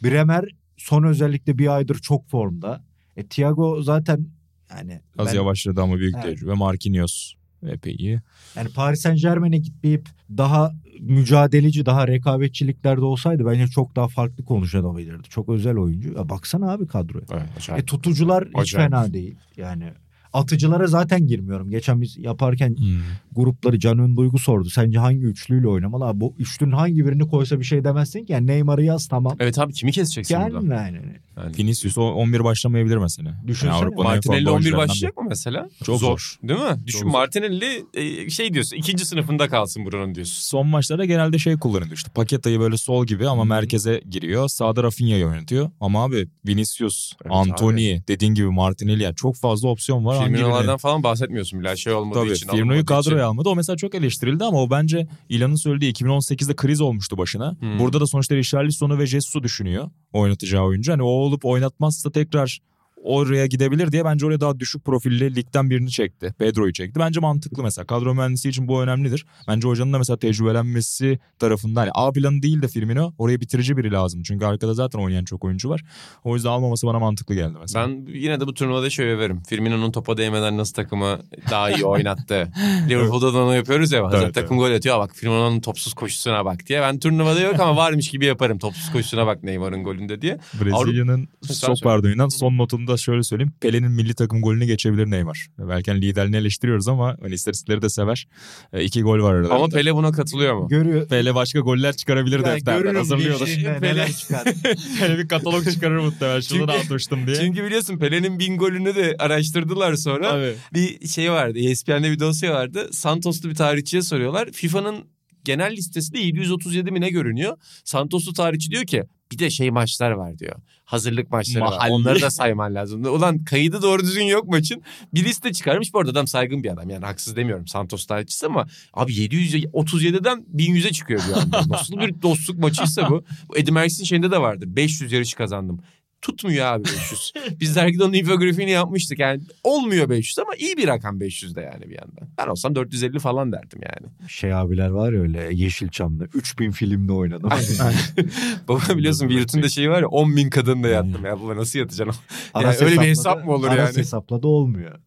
[0.05, 0.45] Bremer
[0.77, 2.85] son özellikle bir aydır çok formda.
[3.17, 4.27] E Thiago zaten
[4.71, 6.25] yani Az ben- yavaşladı ama büyük Evet.
[6.25, 6.53] tecrübe.
[6.53, 7.33] Marquinhos
[7.69, 8.21] epey iyi.
[8.57, 15.29] Yani Paris Saint Germain'e gitmeyip daha mücadeleci, daha rekabetçiliklerde olsaydı bence çok daha farklı konuşulabilirdi.
[15.29, 16.13] Çok özel oyuncu.
[16.13, 17.25] Ya baksana abi kadroya.
[17.33, 17.87] Evet, E acayip.
[17.89, 19.37] tutucular hiç fena değil.
[19.57, 19.85] Yani
[20.33, 21.71] atıcılara zaten girmiyorum.
[21.71, 23.01] Geçen biz yaparken Hmm.
[23.33, 24.71] grupları Can'ın Duygu sordu.
[24.71, 26.05] Sence hangi üçlüyle oynamalı?
[26.05, 28.33] Abi bu üçlünün hangi birini koysa bir şey demezsin ki.
[28.33, 29.37] Yani Neymar'ı yaz tamam.
[29.41, 30.75] Evet abi kimi keseceksin Yani burada?
[30.75, 31.01] yani.
[31.37, 31.59] Yani.
[31.59, 33.43] Vinicius o 11 başlamayabilir mesela.
[33.47, 33.79] Düşünsene.
[33.79, 35.69] En Martinelli formda 11 oyuncularından başlayacak mı mesela?
[35.85, 36.37] Çok zor.
[36.43, 36.87] Değil mi?
[36.87, 37.07] Düşün zor.
[37.11, 40.41] Martinelli e, şey diyorsun ikinci sınıfında kalsın buranın diyorsun.
[40.43, 42.11] Son maçlarda genelde şey kullanılıyor işte.
[42.15, 44.49] Paketayı böyle sol gibi ama merkeze giriyor.
[44.49, 45.71] Sağda Rafinha'yı oynatıyor.
[45.81, 50.22] Ama abi Vinicius, Evet Antony, dediğin gibi Martinelli yani çok fazla opsiyon var.
[50.23, 52.49] Hangi Firmino'lardan falan bahsetmiyorsun bile şey olmadığı Tabii için.
[52.49, 53.29] Firmino'yu kadroya için.
[53.29, 53.49] almadı.
[53.49, 57.57] O mesela çok eleştirildi ama o bence İlan'ın söylediği 2018'de kriz olmuştu başına.
[57.59, 57.79] Hmm.
[57.79, 60.93] Burada da sonuçta Richarlison'u ve Jesus'u düşünüyor oynatacağı oyuncu.
[60.93, 62.61] Hani o olup oynatmazsa tekrar
[63.03, 66.35] oraya gidebilir diye bence oraya daha düşük profilli ligden birini çekti.
[66.39, 67.01] Pedro'yu çekti.
[67.01, 67.87] Bence mantıklı mesela.
[67.87, 69.27] Kadro mühendisi için bu önemlidir.
[69.49, 73.93] Bence hocanın da mesela tecrübelenmesi tarafından hani A planı değil de Firmino oraya bitirici biri
[73.93, 74.23] lazım.
[74.23, 75.83] Çünkü arkada zaten oynayan çok oyuncu var.
[76.25, 77.87] O yüzden almaması bana mantıklı geldi mesela.
[77.87, 79.43] Ben yine de bu turnuvada şöyle överim.
[79.43, 81.19] Firmino'nun topa değmeden nasıl takımı
[81.51, 82.53] daha iyi oynattı.
[82.89, 84.03] Liverpool'da da onu yapıyoruz ya.
[84.03, 84.97] Bazen Evet, takım gol atıyor.
[84.97, 86.81] "Aa Bak Firmino'nun topsuz koşusuna bak diye.
[86.81, 88.59] Ben turnuvada yok ama varmış gibi yaparım.
[88.59, 90.39] Topsuz koşusuna bak Neymar'ın golünde diye.
[90.61, 93.53] Brezilya'nın Sen çok pardon son notunda şöyle söyleyeyim.
[93.61, 95.47] Pele'nin milli takım golünü geçebilir Neymar.
[95.59, 98.27] Belki hani liderliğini eleştiriyoruz ama hani istatistikleri de sever.
[98.73, 99.55] E, iki gol var arada.
[99.55, 100.69] Ama Pele buna katılıyor mu?
[100.69, 101.09] Görüyor.
[101.09, 103.47] Pele başka goller çıkarabilir Ya defterden görürüm hazırlıyordur.
[103.83, 104.45] neler çıkar.
[105.01, 106.41] Pele bir katalog çıkarır muhtemelen.
[106.41, 107.37] Şunu da Çünkü- atmıştım diye.
[107.37, 110.33] Çünkü biliyorsun Pele'nin bin golünü de araştırdılar sonra.
[110.33, 110.53] Abi.
[110.75, 111.59] bir şey vardı.
[111.59, 112.89] ESPN'de bir dosya vardı.
[112.93, 114.49] Santoslu bir tarihçiye soruyorlar.
[114.53, 115.05] FIFA'nın
[115.45, 117.57] genel listesinde 737 mi ne görünüyor?
[117.85, 120.57] Santoslu tarihçi diyor ki bir de şey maçlar var diyor.
[120.85, 121.71] Hazırlık maçları var.
[121.71, 121.93] Mahalli.
[121.93, 123.05] Onları da sayman lazım.
[123.05, 124.83] Ulan kaydı doğru düzgün yok maçın.
[125.15, 125.95] Bir liste çıkarmış.
[125.95, 126.91] Bu arada adam saygın bir adam.
[126.91, 131.63] Yani haksız demiyorum Santos tarihçisi ama abi 737'den 1100'e çıkıyor bir anda.
[131.69, 133.25] Nasıl bir dostluk maçıysa bu.
[133.57, 134.67] Eddie Merckx'in şeyinde de vardır.
[134.77, 135.81] 500 yarış kazandım.
[136.23, 137.33] Tutmuyor abi 500.
[137.61, 139.19] Biz dergide onun infografiğini yapmıştık.
[139.19, 142.29] Yani olmuyor 500 ama iyi bir rakam 500 de yani bir yandan.
[142.39, 144.29] Ben olsam 450 falan derdim yani.
[144.29, 147.51] Şey abiler var ya öyle Yeşilçam'da 3000 filmde oynadım.
[148.69, 151.25] Baba biliyorsun Wilton'da şeyi var ya 10 bin kadınla yattım.
[151.25, 152.23] Ya baba nasıl yatacaksın?
[152.55, 153.99] Aras öyle bir hesap mı olur Aras yani?
[153.99, 154.99] hesapla da olmuyor.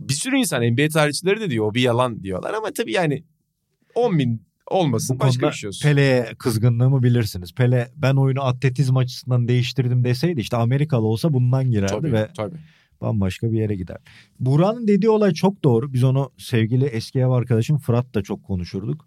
[0.00, 3.24] Bir sürü insan NBA tarihçileri de diyor o bir yalan diyorlar ama tabii yani
[3.94, 5.88] 10 bin olmasın Bu başka bir şey olsun.
[5.88, 7.54] Pele'ye kızgınlığımı bilirsiniz.
[7.54, 12.56] Pele ben oyunu atletizm açısından değiştirdim deseydi işte Amerikalı olsa bundan girerdi tabii, ve tabii.
[13.00, 13.96] bambaşka bir yere gider.
[14.40, 15.92] Buranın dediği olay çok doğru.
[15.92, 19.06] Biz onu sevgili eski ev arkadaşım Fırat da çok konuşurduk.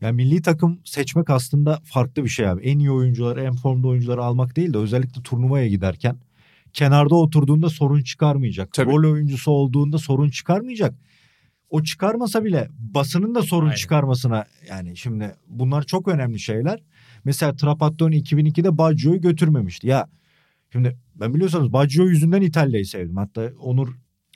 [0.00, 2.62] Yani milli takım seçmek aslında farklı bir şey abi.
[2.62, 6.16] En iyi oyuncuları, en formda oyuncuları almak değil de özellikle turnuvaya giderken
[6.72, 8.72] kenarda oturduğunda sorun çıkarmayacak.
[8.72, 8.90] Tabii.
[8.90, 10.94] Rol oyuncusu olduğunda sorun çıkarmayacak.
[11.74, 13.76] O çıkarmasa bile basının da sorun Aynen.
[13.76, 16.82] çıkarmasına yani şimdi bunlar çok önemli şeyler.
[17.24, 19.86] Mesela Trapattoni 2002'de Baggio'yu götürmemişti.
[19.86, 20.08] Ya
[20.72, 23.16] şimdi ben biliyorsanız Baggio yüzünden İtalya'yı sevdim.
[23.16, 23.88] Hatta Onur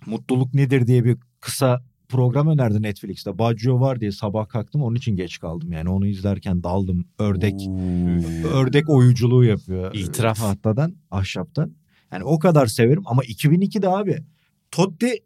[0.07, 3.38] Mutluluk Nedir diye bir kısa program önerdi Netflix'te.
[3.38, 5.72] Baggio var diye sabah kalktım onun için geç kaldım.
[5.72, 7.05] Yani onu izlerken daldım.
[7.18, 7.55] Ördek
[8.55, 9.94] ördek oyunculuğu yapıyor.
[9.94, 10.38] İtiraf.
[10.38, 11.72] Tahtadan, ahşaptan.
[12.12, 14.18] Yani o kadar severim ama 2002'de abi
[14.70, 15.18] Totti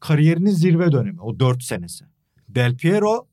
[0.00, 1.20] kariyerinin zirve dönemi.
[1.20, 2.04] O 4 senesi.
[2.48, 3.26] Del Piero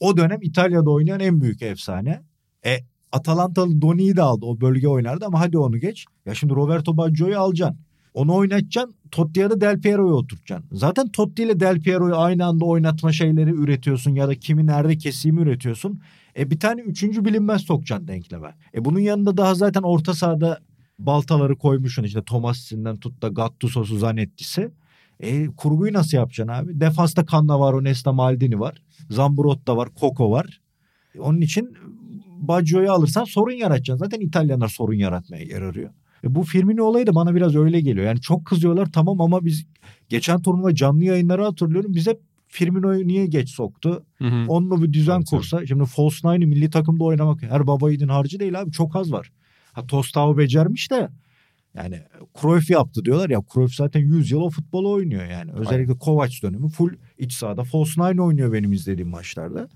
[0.00, 2.22] o dönem İtalya'da oynayan en büyük efsane.
[2.66, 2.78] E
[3.12, 4.46] Atalantalı Doni'yi de aldı.
[4.46, 6.04] O bölge oynardı ama hadi onu geç.
[6.26, 7.78] Ya şimdi Roberto Baggio'yu alacaksın.
[8.14, 8.94] Onu oynatacaksın.
[9.10, 10.76] Totti'ye de Del Piero'yu oturtacaksın.
[10.76, 15.38] Zaten Totti ile Del Piero'yu aynı anda oynatma şeyleri üretiyorsun ya da kimi nerede keseyim
[15.38, 16.00] üretiyorsun.
[16.38, 18.54] E bir tane üçüncü bilinmez sokacaksın denkleme.
[18.74, 20.60] E bunun yanında daha zaten orta sahada
[20.98, 24.70] baltaları koymuşsun işte Tomasi'nden tut da Gattuso'su Zanetti'si.
[25.20, 26.80] E kurguyu nasıl yapacaksın abi?
[26.80, 28.82] Defansta Cannavaro, Nesta, Maldini var.
[29.10, 30.60] Zambrotta var, Koko var.
[31.14, 31.76] E, Onun için
[32.40, 34.04] Baggio'yu alırsan sorun yaratacaksın.
[34.04, 35.90] Zaten İtalyanlar sorun yaratmaya yer arıyor.
[36.24, 38.06] E bu Firmino olayı da bana biraz öyle geliyor.
[38.06, 39.66] Yani çok kızıyorlar tamam ama biz
[40.08, 41.94] geçen turnuva canlı yayınları hatırlıyorum.
[41.94, 44.04] Bize Firmino'yu niye geç soktu?
[44.18, 44.44] Hı hı.
[44.48, 45.66] Onunla bir düzen Evet, kursa.
[45.66, 48.70] Şimdi false nine'ı milli takımda oynamak her baba yiğidin harcı değil abi.
[48.72, 49.32] Çok az var.
[49.72, 51.08] Ha Tostao becermiş de
[51.76, 52.00] yani
[52.40, 53.42] Cruyff yaptı diyorlar ya.
[53.54, 55.52] Cruyff zaten 100 yıl o futbolu oynuyor yani.
[55.52, 59.68] Özellikle Kovac dönemi full iç sahada false nine oynuyor benim izlediğim maçlarda.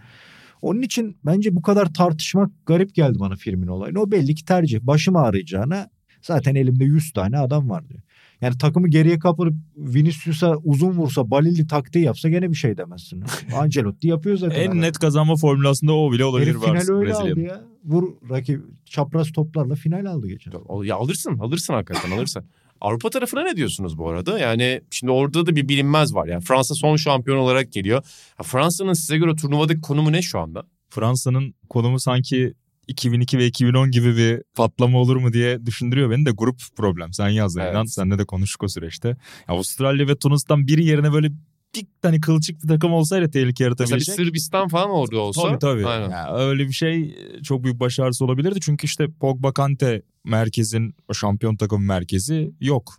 [0.63, 4.01] Onun için bence bu kadar tartışmak garip geldi bana Firmino olayını.
[4.01, 4.81] O belli ki tercih.
[4.83, 5.91] Başım ağrıyacağına
[6.23, 8.01] zaten elimde 100 tane adam var diyor.
[8.41, 13.25] Yani takımı geriye kapırıp Vinicius'a uzun vursa Balilli taktiği yapsa gene bir şey demezsin.
[13.57, 14.61] Ancelotti yapıyor zaten.
[14.61, 16.51] En net kazanma formülü aslında o bile olabilir.
[16.51, 17.61] Herif final öyle aldı ya.
[17.85, 20.53] Vur rakip çapraz toplarla final aldı geçen.
[20.85, 22.45] Ya alırsın alırsın hakikaten alırsın.
[22.81, 24.39] Avrupa tarafına ne diyorsunuz bu arada?
[24.39, 26.27] Yani şimdi orada da bir bilinmez var.
[26.27, 28.03] Yani Fransa son şampiyon olarak geliyor.
[28.43, 30.63] Fransa'nın size göre turnuvadaki konumu ne şu anda?
[30.91, 32.55] Fransa'nın konumu sanki
[32.89, 37.13] 2002 ve 2010 gibi bir patlama olur mu diye düşündürüyor beni de grup problem.
[37.13, 37.73] Sen yazdın Evet.
[37.73, 37.85] inan.
[37.85, 39.09] Seninle de konuştuk o süreçte.
[39.09, 39.17] Ya
[39.49, 41.29] Avustralya ve Tunus'tan biri yerine böyle
[41.75, 44.15] bir tane kılçık bir takım olsaydı tehlike Mesela bir yaratabilecek.
[44.15, 45.43] Sırbistan falan orada olsa.
[45.43, 45.87] Tabii tabii.
[45.87, 46.11] Aynen.
[46.11, 48.61] Ya öyle bir şey çok büyük başarısı olabilirdi.
[48.61, 52.95] Çünkü işte Pogba Kante merkezin o şampiyon takım merkezi yok.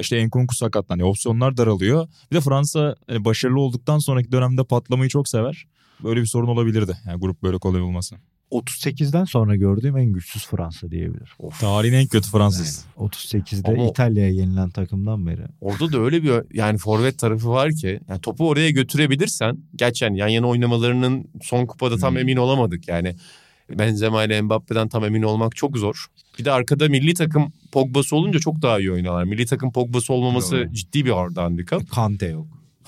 [0.00, 1.08] İşte Enkunku sakatlanıyor.
[1.08, 2.08] Opsiyonlar daralıyor.
[2.30, 5.66] Bir de Fransa hani başarılı olduktan sonraki dönemde patlamayı çok sever.
[6.04, 6.98] Böyle bir sorun olabilirdi.
[7.06, 8.16] Yani grup böyle kolay olması.
[8.50, 11.32] 38'den sonra gördüğüm en güçsüz Fransa diyebilir.
[11.60, 12.84] Tarihin en kötü Fransız.
[12.96, 15.42] 38'de Ama- İtalya'ya yenilen takımdan beri.
[15.60, 20.18] Orada da öyle bir yani forvet tarafı var ki yani topu oraya götürebilirsen gerçi yani
[20.18, 22.18] yan yana oynamalarının son kupada tam Hmm.
[22.20, 23.16] emin olamadık yani.
[23.78, 26.06] Benzema ile Mbappe'den tam emin olmak çok zor.
[26.38, 29.24] Bir de arkada milli takım Pogba'sı olunca çok daha iyi oynuyorlar.
[29.24, 30.72] Milli takım Pogba'sı olmaması Doğru.
[30.72, 31.90] ciddi bir orada handikap.
[31.90, 32.46] Kante yok.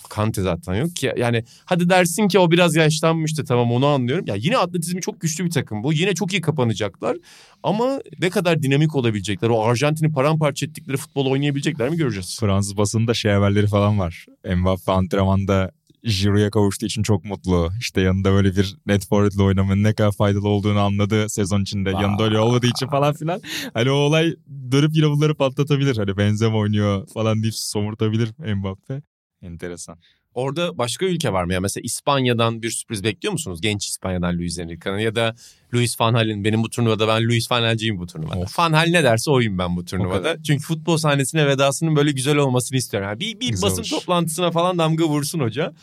[0.08, 1.12] Kante zaten yok ki.
[1.16, 4.24] Yani hadi dersin ki o biraz yaşlanmıştı tamam onu anlıyorum.
[4.28, 5.92] Ya yine atletizmi çok güçlü bir takım bu.
[5.92, 7.16] Yine çok iyi kapanacaklar.
[7.62, 9.48] Ama ne kadar dinamik olabilecekler.
[9.48, 12.40] O Arjantin'i paramparça ettikleri futbol oynayabilecekler mi göreceğiz.
[12.40, 14.26] Fransız basında şey haberleri falan var.
[14.56, 15.70] Mbappe antrenmanda
[16.04, 17.70] Giroud'a kavuştuğu için çok mutlu.
[17.80, 21.90] İşte yanında böyle bir net forvetle oynamanın ne kadar faydalı olduğunu anladı sezon içinde.
[21.90, 23.40] Yanında öyle olmadığı için falan filan.
[23.74, 24.34] Hani o olay
[24.72, 25.96] dönüp yine bunları patlatabilir.
[25.96, 29.02] Hani Benzema oynuyor falan deyip somurtabilir Mbappe.
[29.42, 29.98] Enteresan.
[30.34, 31.52] Orada başka ülke var mı?
[31.52, 31.60] ya?
[31.60, 33.60] mesela İspanya'dan bir sürpriz bekliyor musunuz?
[33.60, 35.34] Genç İspanya'dan Luis Enrique'nin ya da
[35.74, 38.38] Luis Van Hal'in benim bu turnuvada ben Luis Van Hal'ciyim bu turnuvada.
[38.38, 38.58] Of.
[38.58, 40.42] Van Hal ne derse oyum ben bu turnuvada.
[40.42, 43.08] Çünkü futbol sahnesine vedasının böyle güzel olmasını istiyorum.
[43.08, 43.88] Yani bir bir Güzel basın olur.
[43.90, 45.74] toplantısına falan damga vursun hoca.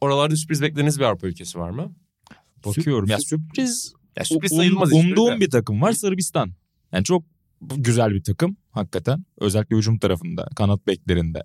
[0.00, 1.92] Oralarda sürpriz beklediğiniz bir Avrupa ülkesi var mı?
[2.66, 3.08] Bakıyorum.
[3.08, 6.52] Ya sürpriz Ya sürpriz sayılmaz Umduğum bir takım var Sırbistan.
[6.92, 7.24] Yani çok
[7.60, 9.24] güzel bir takım hakikaten.
[9.40, 11.44] Özellikle hücum tarafında, kanat beklerinde.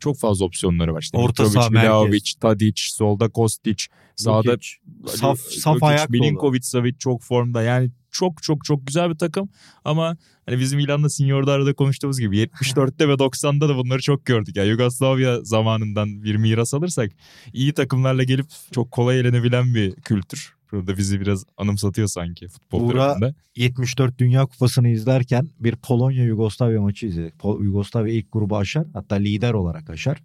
[0.00, 1.02] Çok fazla opsiyonları var.
[1.02, 1.70] İşte Orta saha.
[1.70, 3.84] Vlahovic, Tadic, solda Kostic,
[4.16, 4.68] sağda Lukic.
[5.06, 6.10] Saf, saf Lukic, ayak.
[6.10, 7.62] Milinkovic, Savic çok formda.
[7.62, 9.48] Yani çok çok çok güzel bir takım
[9.84, 14.56] ama hani bizim İlan'la Senior'da arada konuştuğumuz gibi 74'te ve 90'da da bunları çok gördük.
[14.56, 17.12] Yani Yugoslavya zamanından bir miras alırsak
[17.52, 20.54] iyi takımlarla gelip çok kolay elenebilen bir kültür.
[20.72, 23.34] Burada bizi biraz anımsatıyor sanki futbol Buğra- tarafında.
[23.56, 27.38] 74 Dünya Kupası'nı izlerken bir Polonya-Yugoslavya maçı izledik.
[27.38, 30.18] Pol- Yugoslavya ilk grubu aşar hatta lider olarak aşar.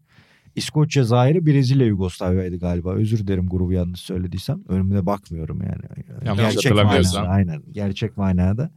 [0.55, 2.93] İskoçya Zaire Brezilya Yugoslavya'ydı galiba.
[2.93, 4.59] Özür dilerim grubu yanlış söylediysem.
[4.67, 5.81] Önümde bakmıyorum yani.
[6.25, 7.63] Yanlış Gerçek manada, aynen.
[7.71, 8.71] Gerçek manada.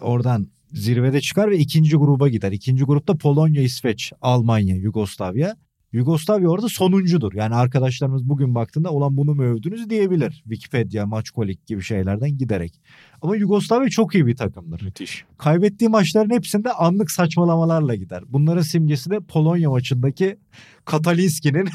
[0.00, 2.52] Oradan zirvede çıkar ve ikinci gruba gider.
[2.52, 5.56] İkinci grupta Polonya, İsveç, Almanya, Yugoslavya.
[5.94, 7.32] Yugoslavya orada sonuncudur.
[7.34, 10.30] Yani arkadaşlarımız bugün baktığında olan bunu mu övdünüz diyebilir.
[10.30, 12.80] Wikipedia, Maçkolik gibi şeylerden giderek.
[13.22, 14.82] Ama Yugoslavya çok iyi bir takımdır.
[14.82, 15.24] Müthiş.
[15.38, 18.22] Kaybettiği maçların hepsinde anlık saçmalamalarla gider.
[18.28, 20.36] Bunların simgesi de Polonya maçındaki
[20.84, 21.68] Katalinski'nin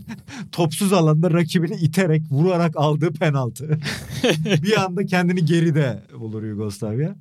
[0.52, 3.78] topsuz alanda rakibini iterek vurarak aldığı penaltı.
[4.62, 7.16] bir anda kendini geride bulur Yugoslavya.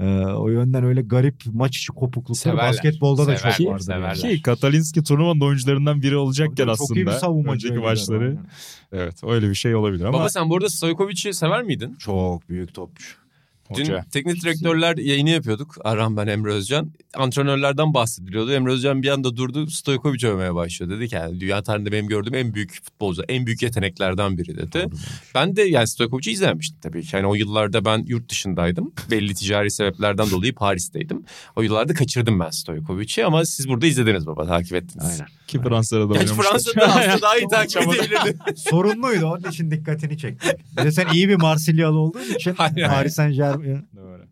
[0.00, 2.68] Ee, o yönden öyle garip maç içi kopukluklar Severler.
[2.70, 3.84] basketbolda da Sever- çok vardır.
[3.84, 4.20] severler.
[4.24, 4.36] yani.
[4.36, 7.00] Ki Katalinski turnuvanın oyuncularından biri olacakken Çok aslında.
[7.00, 7.68] iyi bir savunmacı.
[7.68, 8.24] Önceki maçları.
[8.24, 8.38] Aynen.
[8.92, 11.94] Evet öyle bir şey olabilir ama Baba sen burada Stojkovic'i sever miydin?
[11.98, 13.21] Çok büyük topçu.
[13.76, 14.04] Dün hoca.
[14.12, 15.74] teknik direktörler yayını yapıyorduk.
[15.84, 16.92] Arhan ben Emre Özcan.
[17.14, 18.52] Antrenörlerden bahsediliyordu.
[18.52, 20.96] Emre Özcan bir anda durdu Stojkovic övmeye başladı.
[20.96, 24.86] Dedi ki yani dünya tarihinde benim gördüğüm en büyük futbolcu, en büyük yeteneklerden biri dedi.
[25.34, 27.16] Ben de yani Stojkovic'i izlemiştim tabii ki.
[27.16, 28.92] Yani o yıllarda ben yurt dışındaydım.
[29.10, 31.24] Belli ticari sebeplerden dolayı Paris'teydim.
[31.56, 35.06] O yıllarda kaçırdım ben Stojkovic'i ama siz burada izlediniz baba, takip ettiniz.
[35.10, 35.26] Aynen.
[35.46, 36.34] Ki Fransa'da da oynamıştı.
[36.36, 38.36] Fransa'da aslında daha iyi takip edebilirdi.
[38.56, 40.56] Sorunluydu onun için dikkatini çekti.
[40.78, 42.90] Bir de sen iyi bir Marsilyalı olduğun için Aynen.
[42.90, 43.61] Paris Saint Germain
[43.96, 44.22] Doğru.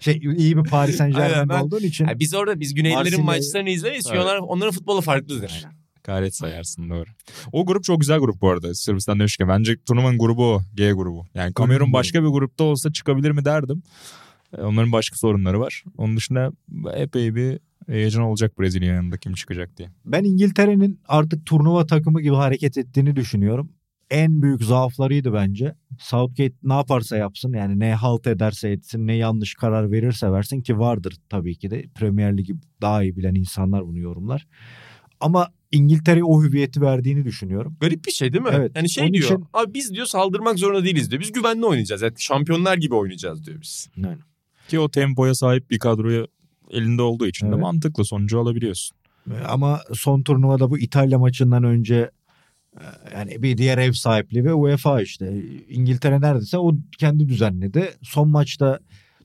[0.00, 3.24] şey iyi bir Paris Saint Aynen, Germain olduğun için Yani biz orada biz Güneylilerin Marsilya'yı-
[3.24, 4.06] maçlarını izlemeyiz.
[4.10, 4.20] Evet.
[4.20, 5.64] onlar, onların futbolu farklıdır.
[6.04, 7.08] Gayret sayarsın doğru.
[7.52, 8.74] O grup çok güzel grup bu arada.
[8.74, 9.48] Sırbistan demişken.
[9.48, 10.60] Bence turnuvanın grubu o.
[10.74, 11.26] G grubu.
[11.34, 13.82] Yani Kamerun başka bir grupta olsa çıkabilir mi derdim.
[14.58, 15.84] E, Onların başka sorunları var.
[15.98, 16.52] Onun dışında
[16.94, 17.58] epey bir
[17.88, 19.88] heyecan olacak Brezilya yanında kim çıkacak diye.
[20.04, 23.72] ben İngiltere'nin artık turnuva takımı gibi hareket ettiğini düşünüyorum.
[24.10, 25.74] En büyük zaaflarıydı bence.
[25.98, 30.78] Southgate ne yaparsa yapsın yani ne halt ederse etsin ne yanlış karar verirse versin ki
[30.78, 31.84] vardır tabii ki de.
[31.94, 34.46] Premier Ligi daha iyi bilen insanlar bunu yorumlar.
[35.20, 37.76] Ama İngiltere'ye o hüviyeti verdiğini düşünüyorum.
[37.80, 38.50] Garip bir şey değil mi?
[38.52, 39.24] Evet, Yani şey onun diyor.
[39.24, 41.22] için- Abi biz diyor saldırmak zorunda değiliz diyor.
[41.22, 42.02] Biz güvenli oynayacağız.
[42.02, 43.88] Yani şampiyonlar gibi oynayacağız diyor biz.
[43.96, 44.18] Yani.
[44.68, 46.26] Ki o tempoya sahip bir kadroyu
[46.70, 47.60] elinde olduğu için de Evet.
[47.62, 48.96] mantıklı sonucu alabiliyorsun.
[49.48, 52.10] Ama son turnuvada bu İtalya maçından önce
[53.14, 57.90] yani bir diğer ev sahipliği ve UEFA işte İngiltere neredeyse o kendi düzenledi.
[58.02, 58.78] Son maçta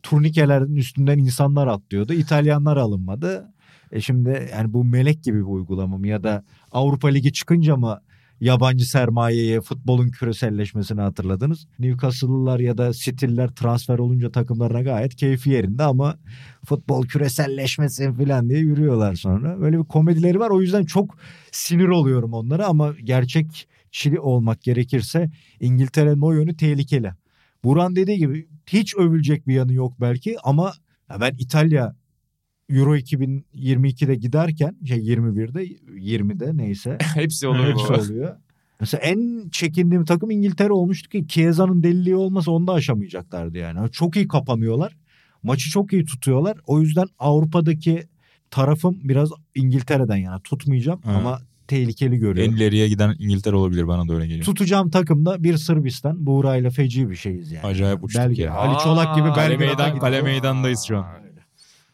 [0.03, 2.13] turnikelerin üstünden insanlar atlıyordu.
[2.13, 3.53] İtalyanlar alınmadı.
[3.91, 8.01] E şimdi yani bu melek gibi bir uygulama mı ya da Avrupa Ligi çıkınca mı
[8.41, 11.67] yabancı sermayeye futbolun küreselleşmesini hatırladınız?
[11.79, 16.17] Newcastle'lılar ya da City'liler transfer olunca takımlarına gayet keyfi yerinde ama
[16.65, 19.61] futbol küreselleşmesin falan diye yürüyorlar sonra.
[19.61, 21.17] Böyle bir komedileri var o yüzden çok
[21.51, 27.11] sinir oluyorum onlara ama gerçekçili olmak gerekirse İngiltere'nin o yönü tehlikeli.
[27.63, 30.73] Buran dediği gibi hiç övülecek bir yanı yok belki ama
[31.19, 31.95] ben İtalya
[32.71, 37.93] Euro 2022'de giderken şey 21'de 20'de neyse Hepsi olur hepsi bu.
[37.93, 38.35] oluyor.
[38.79, 43.91] Mesela en çekindiğim takım İngiltere olmuştu ki Chiesa'nın deliliği olmasa onu da aşamayacaklardı yani.
[43.91, 44.97] Çok iyi kapanıyorlar.
[45.43, 46.57] Maçı çok iyi tutuyorlar.
[46.67, 48.03] O yüzden Avrupa'daki
[48.51, 51.11] tarafım biraz İngiltere'den yana tutmayacağım Ha.
[51.13, 52.55] ama tehlikeli En görüyorum.
[52.55, 54.45] ileriye giden İngiltere olabilir bana da öyle geliyor.
[54.45, 56.25] Tutacağım takımda bir Sırbistan.
[56.25, 57.65] Buğra'yla feci bir şeyiz yani.
[57.65, 58.53] Acayip uçtuk Belge- ya.
[58.53, 61.05] Ali Çolak gibi Aa, Kale, Belgrad'a meydan, kale meydandayız şu an.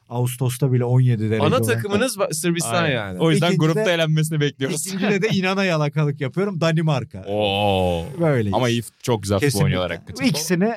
[0.10, 1.44] Ağustos'ta bile 17 derece.
[1.44, 2.96] Ana olan- takımınız ba- Sırbistan Aynen.
[2.96, 3.20] yani.
[3.20, 4.88] O yüzden İkincide- grupta elenmesini bekliyoruz.
[4.88, 7.24] İkincide de inana yalakalık yapıyorum Danimarka.
[7.28, 8.06] Oo.
[8.20, 8.50] Böyle.
[8.54, 10.26] Ama iyi çok güzel futbol oynuyorlar hakikaten.
[10.26, 10.74] İkisini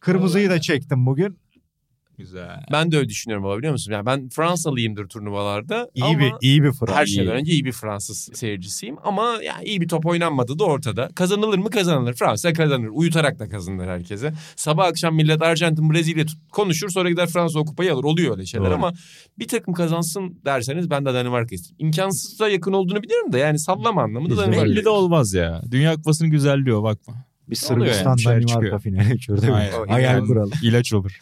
[0.00, 1.38] kırmızıyı da çektim bugün.
[2.18, 2.60] Güzel.
[2.72, 3.92] Ben de öyle düşünüyorum baba biliyor musun?
[3.92, 6.96] Yani ben Fransalıyımdır turnuvalarda İyi ama bir iyi bir Fransız.
[6.96, 8.96] her şeyden önce iyi bir Fransız seyircisiyim.
[9.04, 11.08] Ama yani iyi bir top oynanmadı da ortada.
[11.14, 12.14] Kazanılır mı kazanılır.
[12.14, 12.88] Fransa kazanır.
[12.92, 14.32] Uyutarak da kazanır herkese.
[14.56, 18.04] Sabah akşam millet Arjantin, Brezilya tut- konuşur sonra gider Fransa o kupayı alır.
[18.04, 18.74] Oluyor öyle şeyler Doğru.
[18.74, 18.92] ama
[19.38, 21.76] bir takım kazansın derseniz ben de Danimarka isterim.
[21.78, 24.64] İmkansıza yakın olduğunu biliyorum da yani sallama anlamında Danimarka.
[24.64, 25.62] Belli de olmaz ya.
[25.70, 27.14] Dünya Kupası'nın güzelliği o bakma.
[27.50, 28.80] Bir yani, Sırbistan şeyler Danimarka çıkıyor.
[28.80, 29.54] finali şurada
[29.88, 30.52] hayal Yani- kuralım.
[30.62, 31.18] İlaç olur.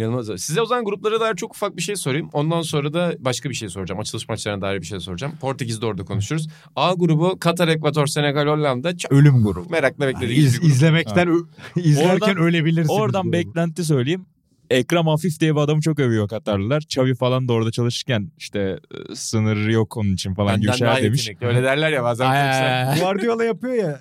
[0.00, 0.26] İnanılmaz.
[0.42, 2.28] Size o zaman gruplara dair çok ufak bir şey sorayım.
[2.32, 4.00] Ondan sonra da başka bir şey soracağım.
[4.00, 5.32] Açılış maçlarına dair bir şey soracağım.
[5.40, 6.48] Portekiz'de orada konuşuruz.
[6.76, 8.96] A grubu Katar, Ekvator, Senegal, Hollanda.
[8.96, 9.70] Çok Ölüm grubu.
[9.70, 10.70] merakla Yani beklediğimiz iz- bir grup.
[10.70, 11.28] izlemekten
[11.76, 12.90] izlerken Oradan- ölebilirsiniz.
[13.00, 14.26] Oradan beklenti söyleyeyim.
[14.70, 16.80] Ekrem Hafif diye bir adamı çok övüyor Katarlılar.
[16.80, 18.78] Çavi falan da orada çalışırken işte
[19.10, 21.28] e, sınırı yok onun için falan Benden daha şeyler demiş.
[21.28, 21.46] yetenekli.
[21.46, 22.98] Öyle derler ya bazen.
[23.00, 24.00] Guardiola yapıyor ya.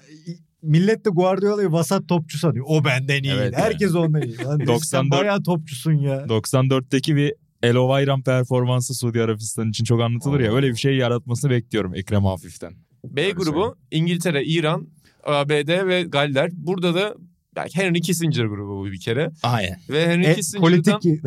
[0.65, 2.65] Millet de Guardiola'yı vasat topçu sanıyor.
[2.67, 3.33] O benden iyi.
[3.33, 4.37] Evet Herkes ondan iyi.
[4.43, 6.25] Lan sen 94 bayağı topçusun ya.
[6.25, 10.55] 94'teki bir El Ovayran performansı Suudi Arabistan için çok anlatılır ya.
[10.55, 12.73] Öyle bir şey yaratmasını bekliyorum Ekrem Hafif'ten.
[13.05, 14.87] B Öyle grubu İngiltere, İran,
[15.23, 16.49] ABD ve Galler.
[16.53, 17.15] Burada da
[17.55, 19.31] belki Henry Kissinger grubu bu bir kere.
[19.43, 19.79] Aynen.
[19.89, 20.99] Ve Henry E, Kissinger'dan...
[20.99, 21.23] politik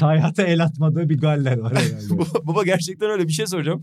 [0.02, 2.08] hayata el atmadığı bir galler var herhalde.
[2.10, 3.82] Baba- Baba gerçekten öyle bir şey soracağım.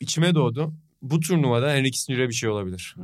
[0.00, 0.72] İçime doğdu.
[1.10, 2.96] Bu turnuvada Henry Kissinger'e bir şey olabilir.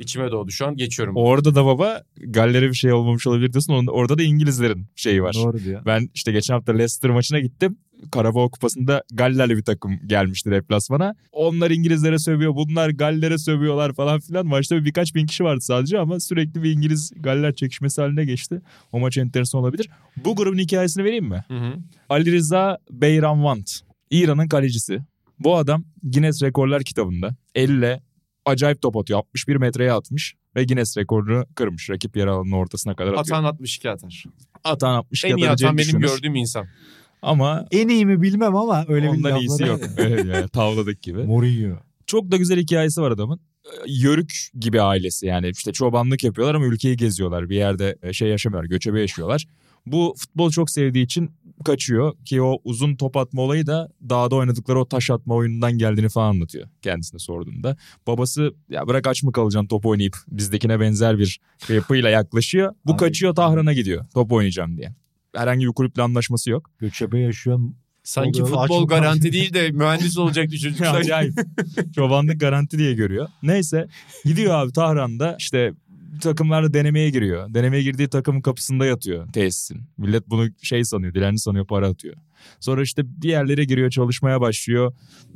[0.00, 0.50] İçime doğdu.
[0.50, 1.16] Şu an geçiyorum.
[1.16, 3.86] Orada da baba Galler'e bir şey olmamış olabilir diyorsun.
[3.86, 5.34] Orada- da İngilizlerin şeyi var.
[5.34, 5.82] Doğru diyor.
[5.86, 7.78] Ben işte geçen hafta Leicester maçına gittim.
[8.12, 11.14] Karabağ Kupası'nda Galler'li bir takım gelmişti deplasmana.
[11.32, 14.46] Onlar İngilizlere sövüyor, bunlar Galler'e sövüyorlar falan filan.
[14.46, 18.60] Maçta bir birkaç bin kişi vardı sadece ama sürekli bir İngiliz Galler çekişmesi haline geçti.
[18.92, 19.88] O maç enteresan olabilir.
[20.24, 21.44] Bu grubun hikayesini vereyim mi?
[21.48, 21.72] Hı hı.
[22.08, 23.66] Ali Rıza Beyranvand.
[24.10, 25.00] İran'ın kalecisi.
[25.38, 28.02] Bu adam Guinness Rekorlar kitabında elle
[28.44, 29.18] acayip top atıyor.
[29.18, 31.90] 61 metreye atmış ve Guinness rekorunu kırmış.
[31.90, 33.38] Rakip yer alanının ortasına kadar atıyor.
[33.38, 34.24] Atan 62 atar.
[34.64, 36.06] Atan 62 En iyi atan benim düşünür.
[36.06, 36.66] gördüğüm insan.
[37.22, 39.80] Ama En iyi mi bilmem ama öyle bir ondan iyisi yok.
[39.98, 41.22] Evet yani tavladık gibi.
[41.22, 41.76] Mourinho.
[42.06, 43.40] Çok da güzel hikayesi var adamın.
[43.64, 47.50] Ee, Yörük gibi ailesi yani işte çobanlık yapıyorlar ama ülkeyi geziyorlar.
[47.50, 49.46] Bir yerde e, şey yaşamıyorlar, göçebe yaşıyorlar.
[49.86, 51.30] Bu futbol çok sevdiği için
[51.64, 56.08] kaçıyor ki o uzun top atma olayı da dağda oynadıkları o taş atma oyunundan geldiğini
[56.08, 57.76] falan anlatıyor kendisine sorduğunda.
[58.06, 62.74] Babası ya bırak aç mı kalacaksın top oynayıp bizdekine benzer bir yapıyla yaklaşıyor.
[62.86, 64.94] Bu Abi- kaçıyor Tahran'a gidiyor top oynayacağım diye.
[65.34, 66.70] Herhangi bir kulüple anlaşması yok.
[66.78, 67.60] Göçebe yaşıyor.
[68.04, 70.86] Sanki Oluyor, futbol garanti değil de mühendis olacaktı çocuk.
[70.86, 71.32] Acayip.
[71.94, 73.28] Çobanlık garanti diye görüyor.
[73.42, 73.88] Neyse
[74.24, 75.72] gidiyor abi Tahran'da işte
[76.20, 77.54] takımlarla denemeye giriyor.
[77.54, 79.82] Denemeye girdiği takımın kapısında yatıyor tesisin.
[79.98, 82.16] Millet bunu şey sanıyor, dilenci sanıyor, para atıyor.
[82.60, 84.92] Sonra işte bir yerlere giriyor, çalışmaya başlıyor.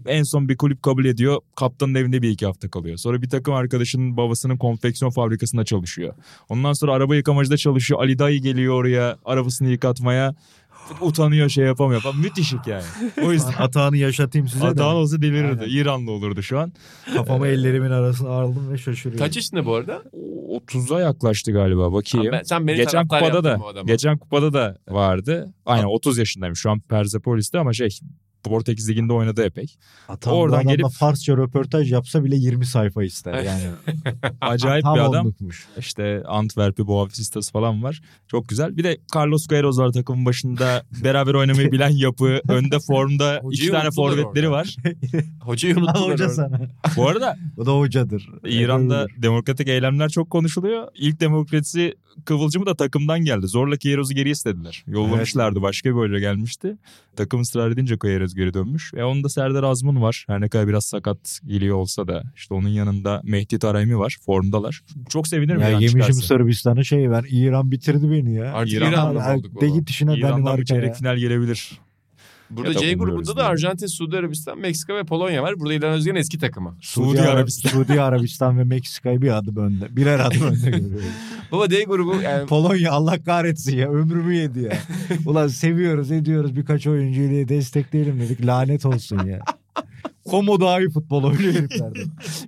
[0.07, 1.41] En son bir kulüp kabul ediyor.
[1.57, 2.97] Kaptanın evinde bir iki hafta kalıyor.
[2.97, 6.14] Sonra bir takım arkadaşının babasının konfeksiyon fabrikasında çalışıyor.
[6.49, 8.01] Ondan sonra araba yıkamacıda çalışıyor.
[8.01, 10.35] Ali dayı geliyor oraya arabasını yıkatmaya.
[11.01, 12.01] Utanıyor şey yapamıyor.
[12.01, 12.16] falan.
[12.18, 12.83] Müthiş hikaye.
[13.24, 14.83] O yüzden Atağını yaşatayım size Atan de.
[14.83, 15.61] olsa delirirdi.
[15.62, 15.74] Aynen.
[15.76, 16.72] İranlı olurdu şu an.
[17.14, 19.24] Kafamı ellerimin arasına aldım ve şaşırıyorum.
[19.26, 20.03] Kaç yaşında bu arada?
[20.12, 22.33] O- 30'a yaklaştı galiba bakayım.
[22.33, 25.55] Ben- sen beni geçen kupada da geçen kupada da vardı.
[25.66, 26.61] Aynen 30 yaşındaymış.
[26.61, 27.89] Şu an Persepolis'te ama şey
[28.45, 29.66] Portekiz liginde oynadı epey.
[30.09, 33.62] Atan Oradan gelip- Farsça röportaj yapsa bile 20 sayfa ister yani.
[34.41, 35.24] Acayip Tam bir adam.
[35.26, 35.66] onlukmuş.
[35.78, 38.01] İşte Antwerp'i, Boavista'sı falan var.
[38.28, 38.76] Çok güzel.
[38.76, 40.82] Bir de Carlos Queiroz var takımın başında.
[41.05, 42.41] Beraber oynamayı bilen yapı.
[42.49, 44.51] Önde formda iki tane forvetleri orada.
[44.61, 44.76] var.
[45.41, 46.28] Hocayı unuttular hoca orada.
[46.28, 46.61] sana.
[46.97, 48.28] Bu arada O da hocadır.
[48.45, 50.88] İran'da demokratik eylemler çok konuşuluyor.
[50.95, 51.95] İlk demokrasi
[52.25, 53.47] kıvılcımı da takımdan geldi.
[53.47, 54.85] Zorla Queiroz'u geri istediler.
[54.87, 55.62] Yollamışlardı.
[55.62, 56.77] Başka bir hoca gelmişti.
[57.16, 58.93] Takım ısrar edince henüz geri dönmüş.
[58.97, 60.25] E onun da Serdar Azmun var.
[60.29, 62.23] Her ne kadar biraz sakat geliyor olsa da.
[62.37, 64.16] işte onun yanında Mehdi Taremi var.
[64.27, 64.81] Formdalar.
[65.09, 66.21] Çok sevinirim Ya İran yemişim çıkarsa.
[66.23, 67.25] Sırbistan'ı şey ver.
[67.31, 68.53] İran bitirdi beni ya.
[68.53, 70.95] Artık İran- Ya, olduk De git işine İran'dan bir çeyrek ya.
[70.95, 71.71] final gelebilir.
[72.51, 73.47] Burada C grubunda da.
[73.47, 75.61] Arjantin, Suudi Arabistan, Meksika ve Polonya var.
[75.61, 76.77] Burada İlhan Özgen'in eski takımı.
[76.81, 77.71] Suudi Ara- Arabistan.
[77.71, 79.97] Suudi Arabistan ve Meksika'yı bir adım önde.
[79.97, 81.05] Birer adım önde görüyorum.
[81.53, 84.73] Baba D grubu yani Polonya Allah kahretsin ya ömrümü yedi ya.
[85.27, 89.41] Ulan seviyoruz ediyoruz birkaç oyuncuyu destekleyelim dedik lanet olsun ya.
[90.31, 92.05] Komo daha iyi futbol oynuyor heriflerden.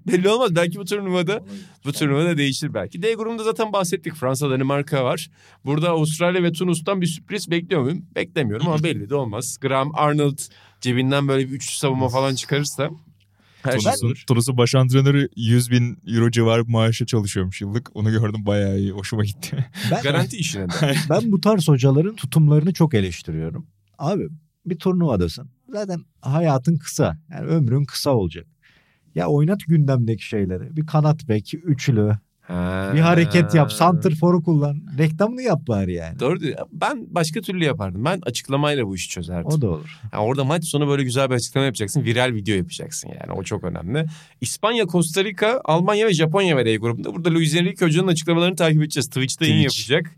[0.06, 0.56] belli olmaz.
[0.56, 1.44] Belki bu turnuvada
[1.84, 3.02] bu turnuvada değişir belki.
[3.02, 4.14] D grubunda zaten bahsettik.
[4.14, 5.30] Fransa, Danimarka var.
[5.64, 8.04] Burada Avustralya ve Tunus'tan bir sürpriz bekliyor muyum?
[8.14, 9.56] Beklemiyorum ama belli de olmaz.
[9.60, 10.38] Graham Arnold
[10.80, 12.90] cebinden böyle bir üçlü savunma falan çıkarırsa
[13.62, 14.24] her şey Tunus'un, olur.
[14.26, 17.90] Tunus'un baş antrenörü 100 bin euro civarı bir maaşa çalışıyormuş yıllık.
[17.96, 18.90] Onu gördüm bayağı iyi.
[18.90, 19.66] Hoşuma gitti.
[19.90, 20.94] Ben, Garanti işine de.
[21.10, 23.66] ben bu tarz hocaların tutumlarını çok eleştiriyorum.
[23.98, 24.28] Abi
[24.66, 25.50] bir turnuvadasın.
[25.72, 27.16] Zaten hayatın kısa.
[27.30, 28.46] Yani ömrün kısa olacak.
[29.14, 30.76] Ya oynat gündemdeki şeyleri.
[30.76, 32.12] Bir kanat bek, üçlü.
[32.94, 33.72] Bir hareket yap.
[33.72, 34.82] Santrfor'u kullan.
[34.98, 36.20] Reklamını yap bari yani.
[36.20, 36.58] Doğru diyor.
[36.72, 38.04] Ben başka türlü yapardım.
[38.04, 39.46] Ben açıklamayla bu işi çözerdim.
[39.46, 40.00] O da olur.
[40.12, 42.04] Yani orada maç sonu böyle güzel bir açıklama yapacaksın.
[42.04, 43.38] Viral video yapacaksın yani.
[43.38, 44.06] O çok önemli.
[44.40, 47.14] İspanya, Costa Rica, Almanya ve Japonya var E grubunda.
[47.14, 49.06] Burada Luis Enrique Hoca'nın açıklamalarını takip edeceğiz.
[49.06, 50.10] Twitch'te yayın yapacak.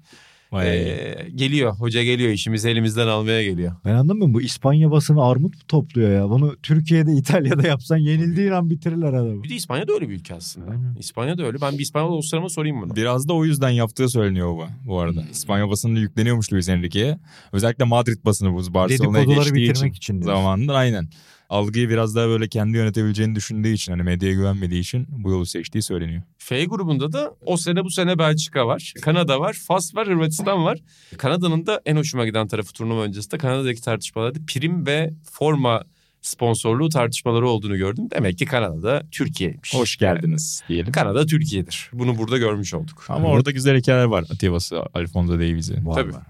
[0.62, 0.68] İyi.
[0.68, 1.74] Ee, geliyor.
[1.74, 2.30] Hoca geliyor.
[2.30, 3.72] işimizi elimizden almaya geliyor.
[3.84, 6.30] Ben anlamıyorum bu İspanya basını armut mu topluyor ya?
[6.30, 9.42] Bunu Türkiye'de İtalya'da yapsan yenildiğin an bitirirler adamı.
[9.42, 10.70] Bir de İspanya da öyle bir ülke aslında.
[10.70, 10.96] Aynen.
[10.98, 11.60] İspanya da öyle.
[11.60, 12.96] Ben bir İspanyol dostlarıma sorayım bunu.
[12.96, 15.20] Biraz da o yüzden yaptığı söyleniyor bu, bu arada.
[15.20, 15.30] Hmm.
[15.30, 17.18] İspanya basını yükleniyormuş Luis Enrique'ye.
[17.52, 19.54] Özellikle Madrid basını bu Barcelona'ya geçtiği için.
[19.54, 20.20] bitirmek için.
[20.20, 21.08] Zamanında aynen.
[21.54, 25.82] Algıyı biraz daha böyle kendi yönetebileceğini düşündüğü için hani medyaya güvenmediği için bu yolu seçtiği
[25.82, 26.22] söyleniyor.
[26.38, 28.92] F grubunda da o sene bu sene Belçika var.
[29.02, 29.56] Kanada var.
[29.66, 30.06] Fas var.
[30.08, 30.78] Hırvatistan var.
[31.18, 35.84] Kanada'nın da en hoşuma giden tarafı turnuva öncesinde Kanada'daki tartışmalarda prim ve forma
[36.22, 38.08] sponsorluğu tartışmaları olduğunu gördüm.
[38.10, 39.74] Demek ki Kanada'da Türkiye'ymiş.
[39.74, 40.92] Hoş geldiniz diyelim.
[40.92, 41.90] Kanada Türkiye'dir.
[41.92, 43.04] Bunu burada görmüş olduk.
[43.08, 44.24] Ama orada güzel hikayeler var.
[44.30, 45.74] Atibası, Alfonso Davies'i.
[45.94, 46.14] Tabii.
[46.14, 46.22] var.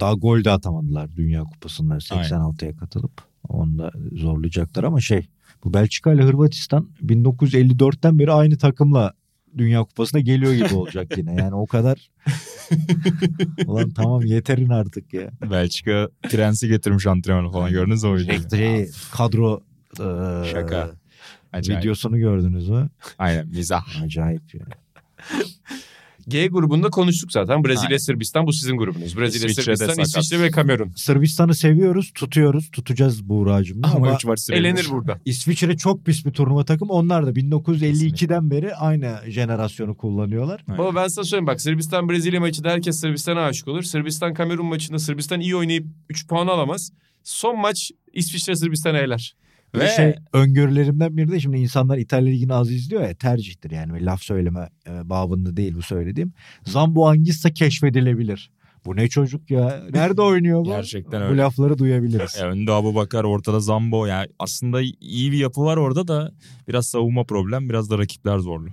[0.00, 3.28] Daha gol de atamadılar Dünya Kupası'nda 86'ya katılıp.
[3.48, 5.28] Onu da zorlayacaklar ama şey
[5.64, 9.12] bu Belçika ile Hırvatistan 1954'ten beri aynı takımla
[9.58, 11.34] Dünya Kupası'na geliyor gibi olacak yine.
[11.34, 12.10] Yani o kadar
[13.66, 15.30] Ulan tamam yeterin artık ya.
[15.50, 18.50] Belçika prensi getirmiş antrenmanı falan gördünüz mü o videoyu?
[18.50, 19.60] Şey, kadro
[19.92, 20.04] e,
[20.52, 20.90] Şaka.
[21.52, 21.82] Acayip.
[21.82, 22.90] videosunu gördünüz mü?
[23.18, 24.02] Aynen mizah.
[24.04, 24.66] Acayip ya.
[26.28, 27.64] G grubunda konuştuk zaten.
[27.64, 27.96] Brezilya, Aynen.
[27.96, 29.18] Sırbistan bu sizin grubunuz.
[29.18, 30.24] Brezilya, İsviçre'de Sırbistan, sakat.
[30.24, 30.92] İsviçre ve Kamerun.
[30.96, 33.80] Sırbistan'ı seviyoruz, tutuyoruz, tutacağız Buğra'cığım.
[33.84, 34.60] Ama, Ama, üç maç süreli.
[34.60, 35.20] Elenir burada.
[35.24, 36.90] İsviçre çok pis bir turnuva takım.
[36.90, 40.64] Onlar da 1952'den beri aynı jenerasyonu kullanıyorlar.
[40.68, 40.78] Aynen.
[40.78, 43.82] Baba ben sana söyleyeyim bak Sırbistan Brezilya maçında herkes Sırbistan'a aşık olur.
[43.82, 46.92] Sırbistan Kamerun maçında Sırbistan iyi oynayıp 3 puan alamaz.
[47.24, 49.34] Son maç İsviçre Sırbistan'a eler.
[49.74, 53.94] Ve Ve şey öngörülerimden biri de şimdi insanlar İtalya Ligi'ni az izliyor ya tercihtir yani
[53.94, 56.32] bir laf söyleme e, babında değil bu söylediğim.
[56.64, 58.50] Zambo Angissa keşfedilebilir.
[58.86, 59.82] Bu ne çocuk ya?
[59.92, 60.64] Nerede oynuyor bu?
[60.68, 61.42] Gerçekten Bu öyle.
[61.42, 62.36] lafları duyabiliriz.
[62.40, 64.06] Ya önde Abu Bakar, ortada Zambo.
[64.06, 66.32] Yani aslında iyi bir yapı var orada da
[66.68, 68.68] biraz savunma problem, biraz da rakipler zorlu.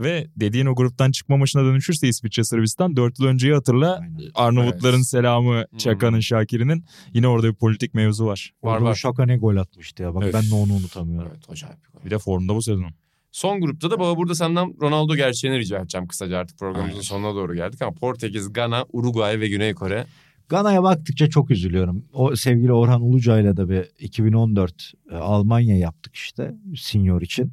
[0.00, 3.98] Ve dediğin o gruptan çıkma maçına dönüşürse İsviçre Sırbistan 4 yıl önceyi hatırla.
[3.98, 4.18] Aynen.
[4.34, 5.06] Arnavutların Evet.
[5.08, 8.52] selamı Çaka'nın Şakir'inin yine orada bir politik mevzu var.
[8.62, 8.94] Var, var.
[8.94, 10.14] Şaka ne gol atmıştı ya.
[10.14, 10.34] Bak Öf.
[10.34, 11.30] ben de onu unutamıyorum.
[11.34, 12.04] Evet acayip bir gol.
[12.04, 12.90] Bir de formda bu sezon.
[13.32, 17.02] Son grupta da baba burada senden Ronaldo gerçeğini rica edeceğim kısaca artık programımızın Aynen.
[17.02, 20.06] sonuna doğru geldik ama Portekiz, Gana, Uruguay ve Güney Kore.
[20.48, 22.04] Gana'ya baktıkça çok üzülüyorum.
[22.12, 27.52] O sevgili Orhan Ulucay'la da bir 2014 e, Almanya yaptık işte senior için.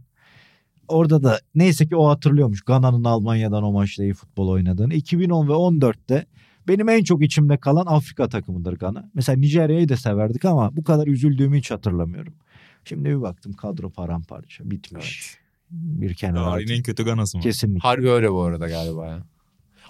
[0.91, 4.93] Orada da neyse ki o hatırlıyormuş Gana'nın Almanya'dan o maçta iyi futbol oynadığını.
[4.93, 6.25] 2010 ve 14'te
[6.67, 9.09] benim en çok içimde kalan Afrika takımıdır Gana.
[9.13, 12.33] Mesela Nijerya'yı da severdik ama bu kadar üzüldüğümü hiç hatırlamıyorum.
[12.85, 15.37] Şimdi bir baktım kadro paramparça bitmiş.
[15.71, 17.43] Bir kenara Tarihin en kötü Ganası mı?
[17.43, 17.79] Kesinlikle.
[17.87, 19.23] Harbi öyle bu arada galiba ya.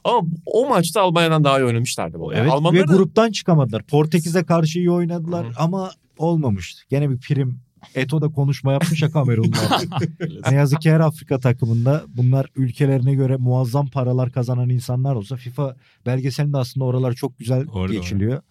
[0.04, 2.20] Ama o maçta Almanya'dan daha iyi oynamışlardı.
[2.20, 2.36] baba.
[2.36, 3.84] Evet Almanlar ve da- gruptan çıkamadılar.
[3.84, 5.54] Portekiz'e karşı iyi oynadılar Hı hı.
[5.58, 6.82] ama olmamıştı.
[6.90, 7.60] Gene bir prim.
[7.96, 9.58] Eto da konuşma yapmış ya Kamerun'da.
[10.52, 15.76] ne yazık ki her Afrika takımında bunlar ülkelerine göre muazzam paralar kazanan insanlar olsa FIFA
[16.06, 18.42] belgeselinde aslında oralar çok güzel Doğru, geçiliyor.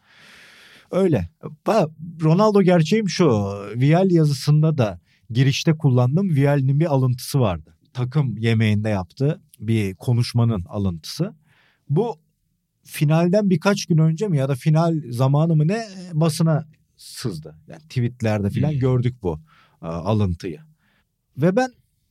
[0.91, 1.29] Öyle.
[1.65, 1.89] Ha,
[2.23, 3.29] Ronaldo gerçeğim şu.
[3.77, 5.01] Vial yazısında da
[5.31, 6.31] girişte kullandım.
[6.37, 7.77] Vial'in bir alıntısı vardı.
[7.93, 11.35] Takım yemeğinde yaptığı bir konuşmanın alıntısı.
[11.89, 12.17] Bu
[12.85, 16.67] finalden birkaç gün önce mi ya da final zamanı mı ne basına
[17.01, 17.55] sızdı.
[17.69, 18.79] Yani tweetlerde falan Hmm.
[18.79, 19.41] gördük bu
[19.83, 20.61] e, alıntıyı.
[21.37, 21.69] Ve ben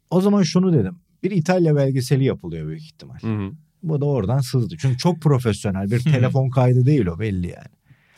[0.09, 0.95] o zaman şunu dedim.
[1.23, 3.19] Bir İtalya belgeseli yapılıyor büyük ihtimal.
[3.19, 3.51] Hı hı.
[3.83, 4.75] Bu da oradan sızdı.
[4.79, 7.67] Çünkü çok profesyonel bir telefon kaydı değil o belli yani.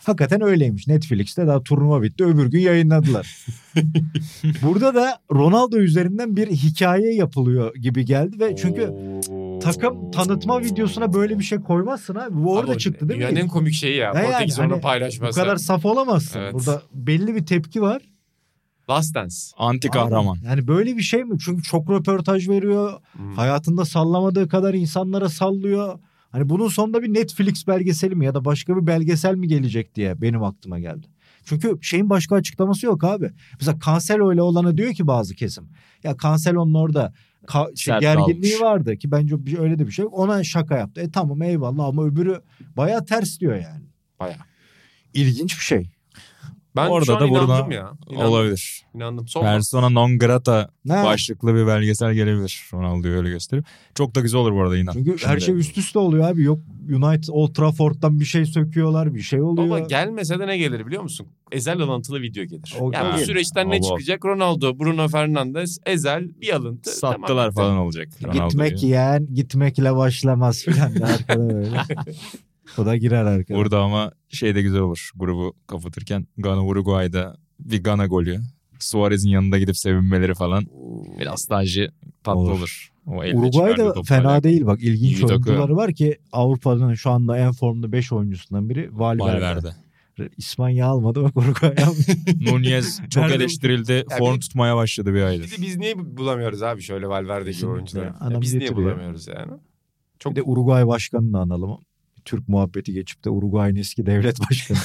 [0.03, 0.87] Hakikaten öyleymiş.
[0.87, 2.23] Netflix'te daha turnuva bitti.
[2.25, 3.45] Öbür gün yayınladılar.
[4.61, 9.21] Burada da Ronaldo üzerinden bir hikaye yapılıyor gibi geldi ve çünkü Oo.
[9.61, 12.43] Takım tanıtma videosuna böyle bir şey koymazsın abi.
[12.43, 13.39] Bu orada Abi, çıktı değil Dünyanın mi?
[13.39, 14.11] en komik şeyi ya.
[14.15, 14.25] Yani?
[14.27, 15.39] Portekiz onu Hani Bu paylaşması.
[15.41, 16.39] kadar saf olamazsın.
[16.39, 16.53] Evet.
[16.53, 18.01] Burada belli bir tepki var.
[18.89, 19.35] Last Dance.
[19.57, 20.37] Anti kahraman.
[20.37, 21.37] Abi, Yani böyle bir şey mi?
[21.45, 22.93] Çünkü çok röportaj veriyor.
[23.13, 23.33] Hmm.
[23.33, 25.99] Hayatında sallamadığı kadar insanlara sallıyor.
[26.31, 30.21] Hani bunun sonunda bir Netflix belgeseli mi ya da başka bir belgesel mi gelecek diye
[30.21, 31.07] benim aklıma geldi.
[31.45, 33.31] Çünkü şeyin başka açıklaması yok abi.
[33.59, 35.69] Mesela Cancelo ile olana diyor ki bazı kesim.
[36.03, 37.13] Ya Cancelo'nun orada
[37.47, 38.61] ka- şey, Sert gerginliği kalmış.
[38.61, 40.13] vardı ki bence bir- öyle de bir şey yok.
[40.19, 41.01] Ona şaka yaptı.
[41.01, 42.41] E tamam eyvallah ama öbürü
[42.77, 43.83] baya ters diyor yani.
[44.19, 44.37] Baya.
[45.13, 45.91] İlginç bir şey.
[46.75, 47.91] Ben Orada şu an da burada inandım ya.
[48.09, 48.27] İnandım.
[48.31, 48.83] Olabilir.
[48.95, 49.27] İnandım.
[49.27, 51.03] Son Persona non grata Ne?
[51.03, 52.63] başlıklı bir belgesel gelebilir.
[52.73, 53.65] Ronaldo'yu öyle gösterip.
[53.95, 54.93] Çok da güzel olur bu arada inan.
[54.93, 56.43] Çünkü her Şimdi- şey üst üste oluyor abi.
[56.43, 56.59] Yok
[56.89, 59.67] United Old Trafford'dan bir şey söküyorlar, bir şey oluyor.
[59.67, 61.27] Ama gelmese de ne gelir biliyor musun?
[61.51, 62.75] Ezel alıntılı video gelir.
[62.79, 63.83] O yani bu süreçten ne O bu.
[63.83, 64.25] çıkacak?
[64.25, 66.89] Ronaldo, Bruno Fernandes, Ezel bir alıntı.
[66.91, 68.07] Sattılar Tamam, falan olacak.
[68.23, 68.47] Ronaldo'yu.
[68.49, 71.77] Gitmek yiyen gitmekle başlamaz filan da arkada böyle.
[72.77, 73.57] O da girer arkada.
[73.57, 75.09] Burada ama şey de güzel olur.
[75.15, 78.39] Grubu kapatırken Gana Uruguay'da bir Gana golü.
[78.79, 80.65] Suarez'in yanında gidip sevinmeleri falan.
[81.19, 81.91] Biraz tajı
[82.23, 82.51] tatlı Olur.
[82.51, 82.91] olur.
[83.07, 84.43] O elle Uruguay çıkardığı da topla fena alakalı.
[84.43, 88.89] değil bak ilginç İyi oyuncuları var ki Avrupa'nın şu anda en formda 5 oyuncusundan biri
[88.99, 89.33] Valverde.
[89.45, 89.71] Valverde.
[90.37, 92.01] İspanya almadı bak Uruguay almadı.
[92.41, 93.91] Nunez çok Nerede- eleştirildi.
[94.11, 95.51] Ya Form bir- tutmaya başladı bir Bir aydır.
[95.51, 98.05] de biz niye bulamıyoruz abi şöyle Valverde gibi oyuncuları?
[98.05, 99.51] Ya Adam biz niye bulamıyoruz yani?
[100.19, 101.77] Çok Bir de Uruguay başkanını da analım.
[102.25, 104.77] Türk muhabbeti geçip de Uruguay'ın eski devlet başkanı.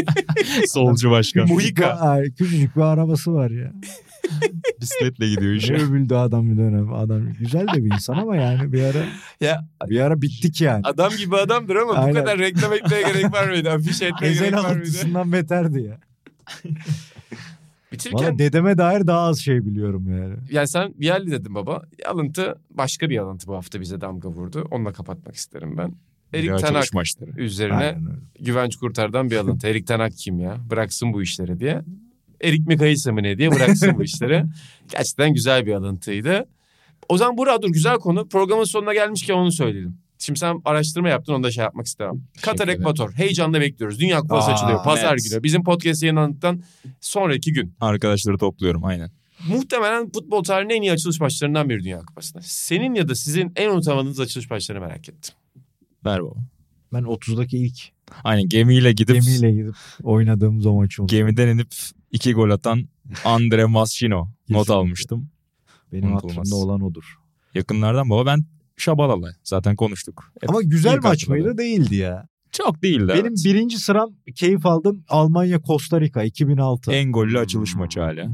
[0.68, 1.48] Solcu başkan.
[1.48, 2.22] Muhika.
[2.38, 3.72] Küçücük bir arabası var ya.
[4.80, 5.74] Bisikletle gidiyor işe.
[5.74, 6.92] övüldü adam bir dönem.
[6.94, 9.04] Adam güzel de bir insan ama yani bir ara
[9.40, 10.80] ya bir ara bittik yani.
[10.84, 12.14] adam gibi adamdır ama bu Aynen.
[12.14, 13.70] kadar reklam etmeye gerek var mıydı?
[13.70, 14.74] Afiş etmeye Ezel gerek var mıydı?
[14.78, 15.98] alıntısından beterdi ya.
[17.92, 20.34] Bitirirken Valla dedeme dair daha az şey biliyorum yani.
[20.50, 21.82] yani sen Vialli dedin baba.
[22.06, 24.68] Alıntı başka bir alıntı bu hafta bize damga vurdu.
[24.70, 25.92] Onunla kapatmak isterim ben.
[26.34, 26.84] Erik Tanak
[27.36, 28.20] üzerine Aynen öyle.
[28.40, 29.66] Güvenç Kurtar'dan bir alıntı.
[29.68, 30.56] Erik Tanak kim ya?
[30.70, 31.82] Bıraksın bu işleri diye.
[32.42, 34.44] Erik mi Kayısı mı ne diye bıraksın bu işleri.
[34.92, 36.48] Gerçekten güzel bir alıntıydı.
[37.08, 38.28] O zaman Burak dur güzel konu.
[38.28, 39.98] Programın sonuna gelmişken onu söyleyelim.
[40.18, 42.22] Şimdi sen araştırma yaptın onu da şey yapmak istemem.
[42.42, 42.68] Katar.
[42.68, 44.00] Ekvator heyecanla bekliyoruz.
[44.00, 45.30] Dünya Kupası Aa, açılıyor pazar evet.
[45.30, 45.42] günü.
[45.42, 46.62] Bizim podcast yayınlandıktan
[47.00, 47.74] sonraki gün.
[47.80, 49.10] Arkadaşları topluyorum aynen.
[49.48, 52.42] Muhtemelen futbol tarihinin en iyi açılış maçlarından biri Dünya Kupası'nda.
[52.42, 55.34] Senin ya da sizin en unutamadığınız açılış maçlarını merak ettim.
[56.04, 56.40] Ver baba.
[56.92, 57.78] Ben 30'daki ilk
[58.24, 61.18] Aynen gemiyle gidip gemiyle gidip oynadığımız o maçı unuttum.
[61.18, 61.68] gemiden inip
[62.12, 62.88] iki gol atan
[63.24, 65.28] Andre Maschino not almıştım.
[65.92, 66.38] Benim unutulmaz.
[66.38, 67.18] aklımda olan odur.
[67.54, 68.44] Yakınlardan baba ben
[68.76, 70.32] Şabalala zaten konuştuk.
[70.40, 71.58] Hep Ama güzel maç mıydı?
[71.58, 72.28] Değildi ya.
[72.52, 73.08] Çok değildi.
[73.08, 73.42] Benim evet.
[73.44, 76.92] birinci sıram keyif aldım Almanya Costa Rica 2006.
[76.92, 78.28] en gollü açılış maçı hala.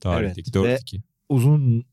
[0.00, 1.00] Tarihteki Evet, ve 4-2.
[1.28, 1.84] uzun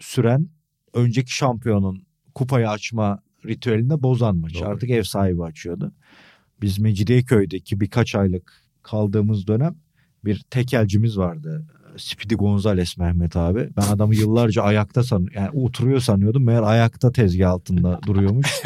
[0.00, 0.48] süren
[0.94, 4.54] önceki şampiyonun kupayı açma ritüelini bozan maç.
[4.54, 4.68] Doğru.
[4.68, 5.92] Artık ev sahibi açıyordu.
[6.62, 9.74] Biz Mecidiyeköy'deki birkaç aylık kaldığımız dönem
[10.24, 11.66] bir tekelcimiz vardı.
[11.96, 13.68] Speedy Gonzales Mehmet abi.
[13.76, 16.44] Ben adamı yıllarca ayakta san yani oturuyor sanıyordum.
[16.44, 18.62] Meğer ayakta tezgah altında duruyormuş.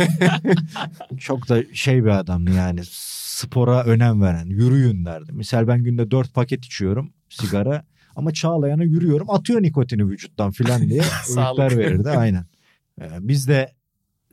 [1.19, 2.81] Çok da şey bir adamdı yani
[3.39, 4.47] spora önem veren.
[4.47, 5.33] Yürüyün derdi.
[5.33, 7.85] Misal ben günde dört paket içiyorum sigara.
[8.17, 12.45] Ama Çağlayan'a yürüyorum atıyor nikotini vücuttan filan diye öğütler verirdi aynen.
[13.01, 13.73] Ee, biz de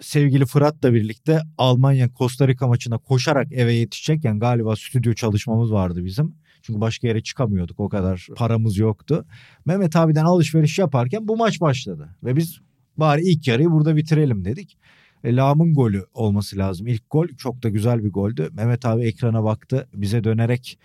[0.01, 6.35] sevgili Fırat'la birlikte Almanya Costa Rica maçına koşarak eve yetişecekken galiba stüdyo çalışmamız vardı bizim.
[6.61, 9.25] Çünkü başka yere çıkamıyorduk o kadar paramız yoktu.
[9.65, 12.09] Mehmet abiden alışveriş yaparken bu maç başladı.
[12.23, 12.59] Ve biz
[12.97, 14.77] bari ilk yarıyı burada bitirelim dedik.
[15.23, 16.87] E, Lam'ın golü olması lazım.
[16.87, 18.49] İlk gol çok da güzel bir goldü.
[18.53, 20.79] Mehmet abi ekrana baktı bize dönerek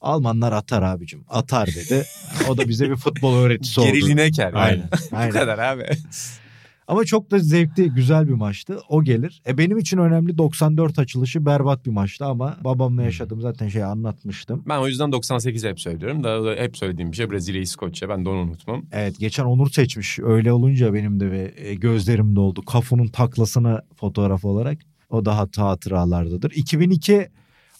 [0.00, 2.04] Almanlar atar abicim atar dedi.
[2.48, 3.88] O da bize bir futbol öğretisi oldu.
[3.88, 4.52] Geriliğine ker.
[4.54, 4.88] Aynen.
[5.12, 5.32] Bu aynen.
[5.32, 5.86] kadar abi.
[6.88, 8.80] Ama çok da zevkli, güzel bir maçtı.
[8.88, 9.42] O gelir.
[9.46, 14.62] E benim için önemli 94 açılışı berbat bir maçtı ama babamla yaşadığım zaten şeyi anlatmıştım.
[14.68, 16.24] Ben o yüzden 98 hep söylüyorum.
[16.24, 18.08] Daha da hep söylediğim bir şey Brezilya İskoçya.
[18.08, 18.82] Ben de onu unutmam.
[18.92, 20.18] Evet geçen Onur seçmiş.
[20.18, 22.62] Öyle olunca benim de ve e, gözlerim doldu.
[22.62, 24.78] Kafunun taklasına fotoğraf olarak.
[25.10, 26.50] O da hatta hatıralardadır.
[26.50, 27.28] 2002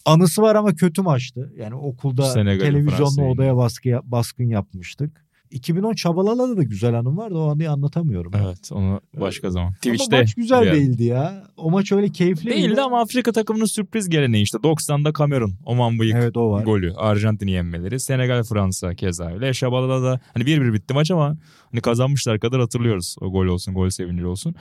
[0.04, 1.52] anısı var ama kötü maçtı.
[1.56, 5.23] Yani okulda Senegal'in televizyonlu Fransa'yı odaya baskı, baskın yapmıştık.
[5.54, 8.32] 2010 Çabalala da güzel anım var da o anıyı anlatamıyorum.
[8.36, 9.66] Evet onu başka zaman.
[9.66, 10.74] Ama Twitch'te maç güzel bir ara.
[10.74, 11.44] değildi ya.
[11.56, 14.58] O maç öyle keyifli Değildi ama Afrika takımının sürpriz geleneği işte.
[14.58, 15.54] 90'da Kamerun.
[15.64, 16.64] Oman bıyık Evet o var.
[16.64, 16.94] golü.
[16.94, 18.00] Arjantin'i yenmeleri.
[18.00, 19.54] Senegal Fransa keza öyle.
[19.54, 21.36] Şabalada da hani 1-1 bitti maç ama
[21.72, 23.16] hani kazanmışlar kadar hatırlıyoruz.
[23.20, 24.54] O gol olsun gol sevinci olsun.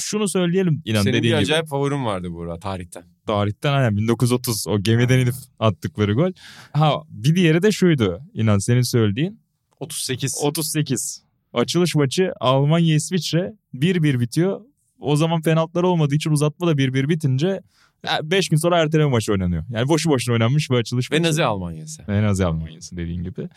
[0.00, 1.42] şunu söyleyelim inan Senin bir dediğin gibi.
[1.42, 3.02] acayip favorim vardı Buğra tarihten.
[3.26, 6.30] Tarihten aynen 1930 o gemiden inip attıkları gol.
[6.72, 9.41] Ha bir diğeri de şuydu inan senin söylediğin
[9.82, 10.40] 38.
[10.42, 11.22] 38.
[11.52, 14.60] Açılış maçı Almanya İsviçre 1-1 bitiyor.
[14.98, 17.60] O zaman penaltılar olmadığı için uzatma da 1-1 bitince
[18.22, 19.64] 5 gün sonra erteleme maçı oynanıyor.
[19.70, 21.28] Yani boşu boşuna oynanmış bir açılış Ve maçı.
[21.28, 22.02] Nazi Almanya'sı.
[22.08, 23.48] Ve Nazi Almanya'sı dediğin gibi.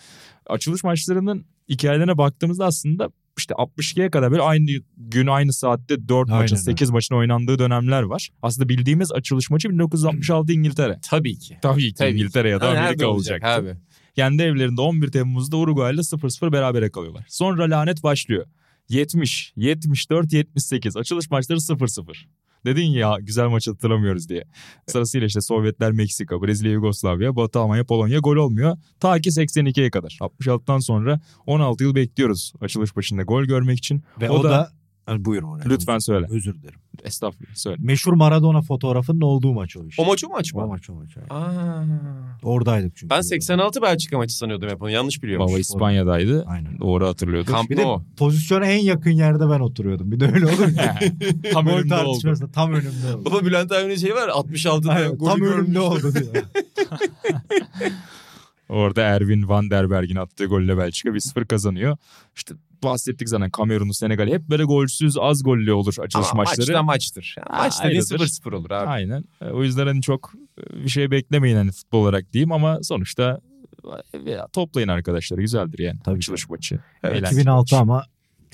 [0.47, 6.41] Açılış maçlarının hikayelerine baktığımızda aslında işte 62'ye kadar böyle aynı gün aynı saatte 4 Aynen
[6.41, 6.63] maçın öyle.
[6.63, 8.29] 8 maçın oynandığı dönemler var.
[8.41, 10.99] Aslında bildiğimiz açılış maçı 1966 İngiltere.
[11.01, 11.57] Tabii ki.
[11.61, 12.15] Tabii ki Tabii ki.
[12.15, 13.43] İngiltere ya da Ama Amerika olacak.
[13.43, 13.75] Abi.
[14.15, 17.25] Kendi evlerinde 11 Temmuz'da Uruguay'la 0-0 berabere kalıyorlar.
[17.29, 18.45] Sonra lanet başlıyor.
[18.89, 22.15] 70, 74, 78 açılış maçları 0-0.
[22.65, 24.43] Dedin ya güzel maç hatırlamıyoruz diye.
[24.87, 28.77] Sırasıyla işte Sovyetler, Meksika, Brezilya, Yugoslavya, Batı Almanya, Polonya gol olmuyor.
[28.99, 30.17] Ta ki 82'ye kadar.
[30.21, 34.03] 66'dan sonra 16 yıl bekliyoruz açılış başında gol görmek için.
[34.21, 34.71] Ve O o, da- da,
[35.05, 35.69] Hani buyur Orhan.
[35.69, 36.27] Lütfen söyle.
[36.29, 36.79] Özür dilerim.
[37.03, 37.77] Estağfurullah söyle.
[37.79, 40.01] Meşhur Maradona fotoğrafının olduğu maç o işte.
[40.03, 40.67] O maç o maç O mı?
[40.67, 41.09] maç o maç.
[41.17, 41.31] evet.
[41.31, 41.83] Aa.
[42.43, 43.09] Oradaydık çünkü.
[43.09, 44.89] Ben 86 Belçika maçı sanıyordum hep onu.
[44.89, 45.51] Yanlış biliyormuş.
[45.51, 46.45] Baba İspanya'daydı.
[46.47, 46.79] Aynen.
[46.79, 47.53] Doğru hatırlıyordum.
[47.53, 48.01] Camp Bir de Nou.
[48.17, 50.11] pozisyona en yakın yerde ben oturuyordum.
[50.11, 50.99] Bir de öyle olur ya.
[51.53, 52.49] Tam önümde oldu.
[52.53, 53.25] tam önümde oldu.
[53.25, 56.43] Baba Bülent abinin şey var 66'da Aynen, golü tam önümde oldu diyor.
[58.75, 61.97] Orada Erwin van der Berg'in attığı golle Belçika 1-0 kazanıyor.
[62.35, 66.59] İşte bahsettik zaten Kamerun'u Senegal'i hep böyle golsüz az gollü olur açılış Ama maçları.
[66.67, 67.35] maçta maçtır.
[67.37, 68.19] Yani Ha, maç dediğin öyledir.
[68.43, 68.87] 0-0 olur abi.
[68.89, 69.23] Aynen.
[69.41, 73.39] E, O yüzden hani çok e, bir şey beklemeyin hani futbol olarak diyeyim ama sonuçta
[74.13, 76.79] e, ya, toplayın arkadaşlar güzeldir yani Tabii açılış maçı.
[77.03, 77.15] Evet.
[77.17, 77.81] Eğlenceli 2006 maç.
[77.81, 78.03] ama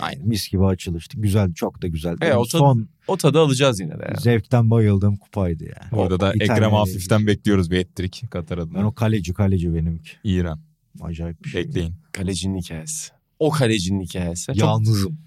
[0.02, 0.28] Aynen.
[0.28, 1.22] mis gibi açılıştı.
[1.22, 2.18] Güzel, çok da güzeldi.
[2.22, 4.04] Evet, o tadı- Son O tadı alacağız yine de.
[4.08, 4.22] Yani.
[4.22, 5.76] zevkten bayıldığım kupaydı ya.
[5.92, 6.72] Orada da İtalya'yla Ekrem.
[6.72, 8.88] Hafif'ten bekliyoruz bir ettirik Katar Ben adına.
[8.88, 10.12] o kaleci kaleci benimki.
[10.24, 10.60] İran.
[11.02, 11.64] Acayip bir şey.
[11.68, 11.94] Bekleyin.
[12.12, 13.12] Kalecinin hikayesi.
[13.40, 14.46] O kalecinin hikayesi.
[14.46, 15.18] Çok Yalnızım.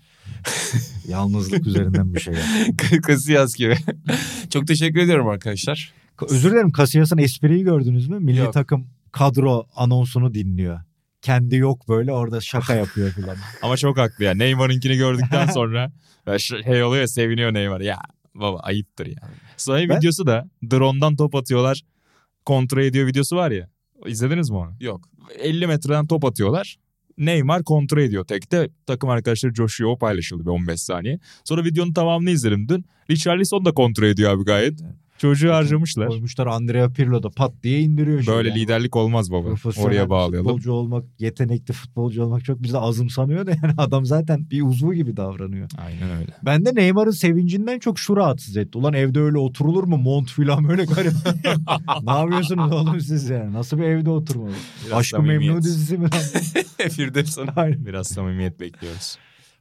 [1.09, 2.35] Yalnızlık üzerinden bir şey.
[2.35, 3.01] yani.
[3.03, 3.77] Kasiyas gibi.
[4.51, 5.93] Çok teşekkür ediyorum arkadaşlar.
[6.31, 8.18] Özür dilerim Casillas'ın espriyi gördünüz mü?
[8.20, 8.53] Milli Yok.
[8.55, 10.81] takım kadro anonsunu dinliyor.
[11.25, 13.37] Kendi yok böyle orada şaka yapıyor filan.
[13.62, 14.35] Ama çok haklı ya.
[14.35, 15.93] Neymar'ınkini gördükten sonra
[16.39, 17.81] şey oluyor ya seviniyor Neymar.
[17.81, 17.99] Ya
[18.35, 19.16] baba ayıptır ya.
[19.57, 21.83] Sonra Ben- videosu da drone'dan top atıyorlar.
[22.47, 23.68] Kontra ediyor videosu var ya.
[24.07, 24.72] İzlediniz mi onu?
[24.81, 25.09] Yok.
[25.39, 26.77] 50 metreden top atıyorlar.
[27.18, 28.68] Neymar kontra ediyor tekte.
[28.87, 29.91] Takım arkadaşları coşuyor.
[29.91, 31.18] O paylaşıldı bir 15 saniye.
[31.45, 32.85] Sonra videonun tamamını izledim dün.
[33.11, 34.81] Richarlison da kontra ediyor abi gayet.
[35.25, 36.09] Çocuğu harcamışlar.
[36.09, 38.27] Koymuşlar Andrea Pirlo da pat diye indiriyor.
[38.27, 38.61] Böyle yani.
[38.61, 39.49] liderlik olmaz baba.
[39.77, 40.47] Oraya bağlayalım.
[40.47, 45.16] Futbolcu olmak, yetenekli futbolcu olmak çok bize azımsanıyor da yani adam zaten bir uzvu gibi
[45.16, 45.68] davranıyor.
[45.87, 46.31] Aynen öyle.
[46.43, 48.79] Ben de Neymar'ın sevincinden çok şu rahatsız etti.
[48.79, 49.97] Ulan evde öyle oturulur mu?
[49.97, 51.12] Mont filan böyle garip.
[52.03, 53.53] ne yapıyorsunuz oğlum siz yani?
[53.53, 54.53] Nasıl bir evde oturmalı?
[54.93, 56.09] Aşkı Memnu dizisi mi?
[56.91, 57.87] Firdevs Hanım.
[57.87, 59.16] Biraz samimiyet bekliyoruz.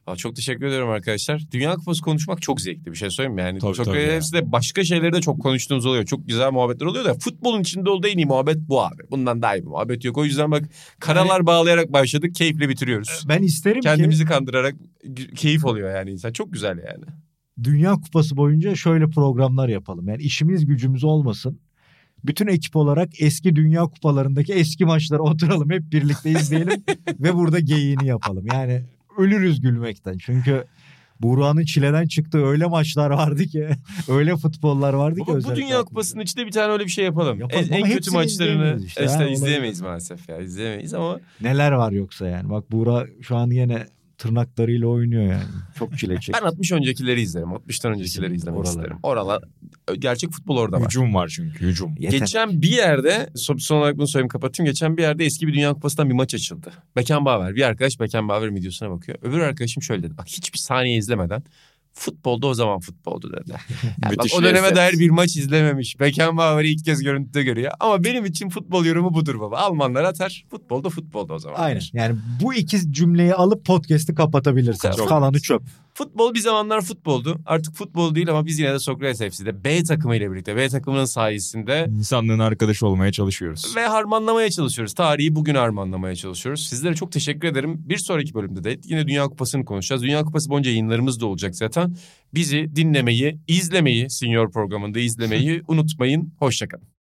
[0.06, 1.42] Aa, Çok teşekkür ediyorum arkadaşlar.
[1.52, 3.40] Dünya Kupası konuşmak çok zevkli bir şey söyleyeyim mi?
[3.40, 4.12] Yani Tabii, çok tabii ya.
[4.14, 6.04] hepsi de başka şeyleri de çok konuştuğumuz oluyor.
[6.04, 9.02] Çok güzel muhabbetler oluyor da futbolun içinde olduğu en iyi muhabbet bu abi.
[9.10, 10.18] Bundan daha iyi bir muhabbet yok.
[10.18, 10.64] O yüzden bak
[11.00, 12.34] karalar bağlayarak başladık.
[12.34, 13.24] Keyifle bitiriyoruz.
[13.28, 14.74] Ben isterim ki Kendimizi kandırarak
[15.04, 16.32] gü- keyif oluyor yani insan.
[16.32, 17.04] Çok güzel yani.
[17.62, 20.08] Dünya Kupası boyunca şöyle programlar yapalım.
[20.08, 21.58] Yani işimiz gücümüz olmasın.
[22.24, 26.84] Bütün ekip olarak eski Dünya Kupalarındaki eski maçları oturalım hep birlikte izleyelim
[27.20, 28.46] ve burada geyiğini yapalım.
[28.52, 28.82] Yani
[29.18, 30.18] ölürüz gülmekten.
[30.18, 30.64] Çünkü
[31.20, 33.68] Buğra'nın çileden çıktığı öyle maçlar vardı ki,
[34.08, 35.26] öyle futbollar vardı ki.
[35.26, 37.40] Bu Dünya Kupası'nın içinde bir tane öyle bir şey yapalım.
[37.40, 40.40] Yapalım en, en kötü maçlarını işte, işte, izleyemeyiz maalesef ya.
[40.40, 42.50] İzleyemeyiz ama Neler var yoksa yani.
[42.50, 43.86] Bak Buğra şu an yine
[44.18, 45.42] tırnaklarıyla oynuyor yani.
[45.78, 46.40] Çok çile çekti.
[46.42, 47.48] ben 60 öncekileri izlerim.
[47.48, 48.76] 60'tan öncekileri izlemek Oraları.
[48.76, 48.96] isterim.
[49.02, 49.42] Oralar
[49.98, 50.84] gerçek futbol orada var.
[50.84, 51.94] Hücum var çünkü hücum.
[51.98, 52.18] Yeter.
[52.18, 54.72] Geçen bir yerde son son olarak bunu söyleyeyim kapatayım.
[54.72, 56.72] Geçen bir yerde eski bir Dünya Kupası'ndan bir maç açıldı.
[56.96, 57.54] Beckenbauer.
[57.54, 59.18] Bir arkadaş Beckenbauer videosuna bakıyor.
[59.22, 60.18] Öbür arkadaşım şöyle dedi.
[60.18, 61.42] Bak hiçbir saniye izlemeden
[61.94, 63.54] futbolda o zaman futboldu dedi.
[64.02, 64.76] Yani bak, o döneme lezzet.
[64.76, 66.00] dair bir maç izlememiş.
[66.00, 67.72] Beckenbauer'ı ilk kez görüntüde görüyor.
[67.80, 69.58] Ama benim için futbol yorumu budur baba.
[69.58, 70.44] Almanlar atar.
[70.50, 71.56] Futbolda futbolda o zaman.
[71.60, 71.80] Aynen.
[71.92, 74.96] Yani bu iki cümleyi alıp podcast'i kapatabilirsiniz.
[74.96, 75.62] Çok Kalanı çöp.
[75.96, 77.40] Futbol bir zamanlar futboldu.
[77.46, 81.86] Artık futbol değil ama biz yine de Sokrates FC'de B takımıyla birlikte B takımının sayesinde
[81.98, 83.76] İnsanlığın arkadaşı olmaya çalışıyoruz.
[83.76, 84.94] ve harmanlamaya çalışıyoruz.
[84.94, 86.66] Tarihi bugün harmanlamaya çalışıyoruz.
[86.66, 87.82] Sizlere çok teşekkür ederim.
[87.88, 90.02] Bir sonraki bölümde de yine Dünya Kupası'nı konuşacağız.
[90.02, 91.96] Dünya Kupası boyunca yayınlarımız da olacak zaten.
[92.34, 96.32] Bizi dinlemeyi, izlemeyi, Senior programında izlemeyi unutmayın.
[96.38, 96.93] Hoşçakalın.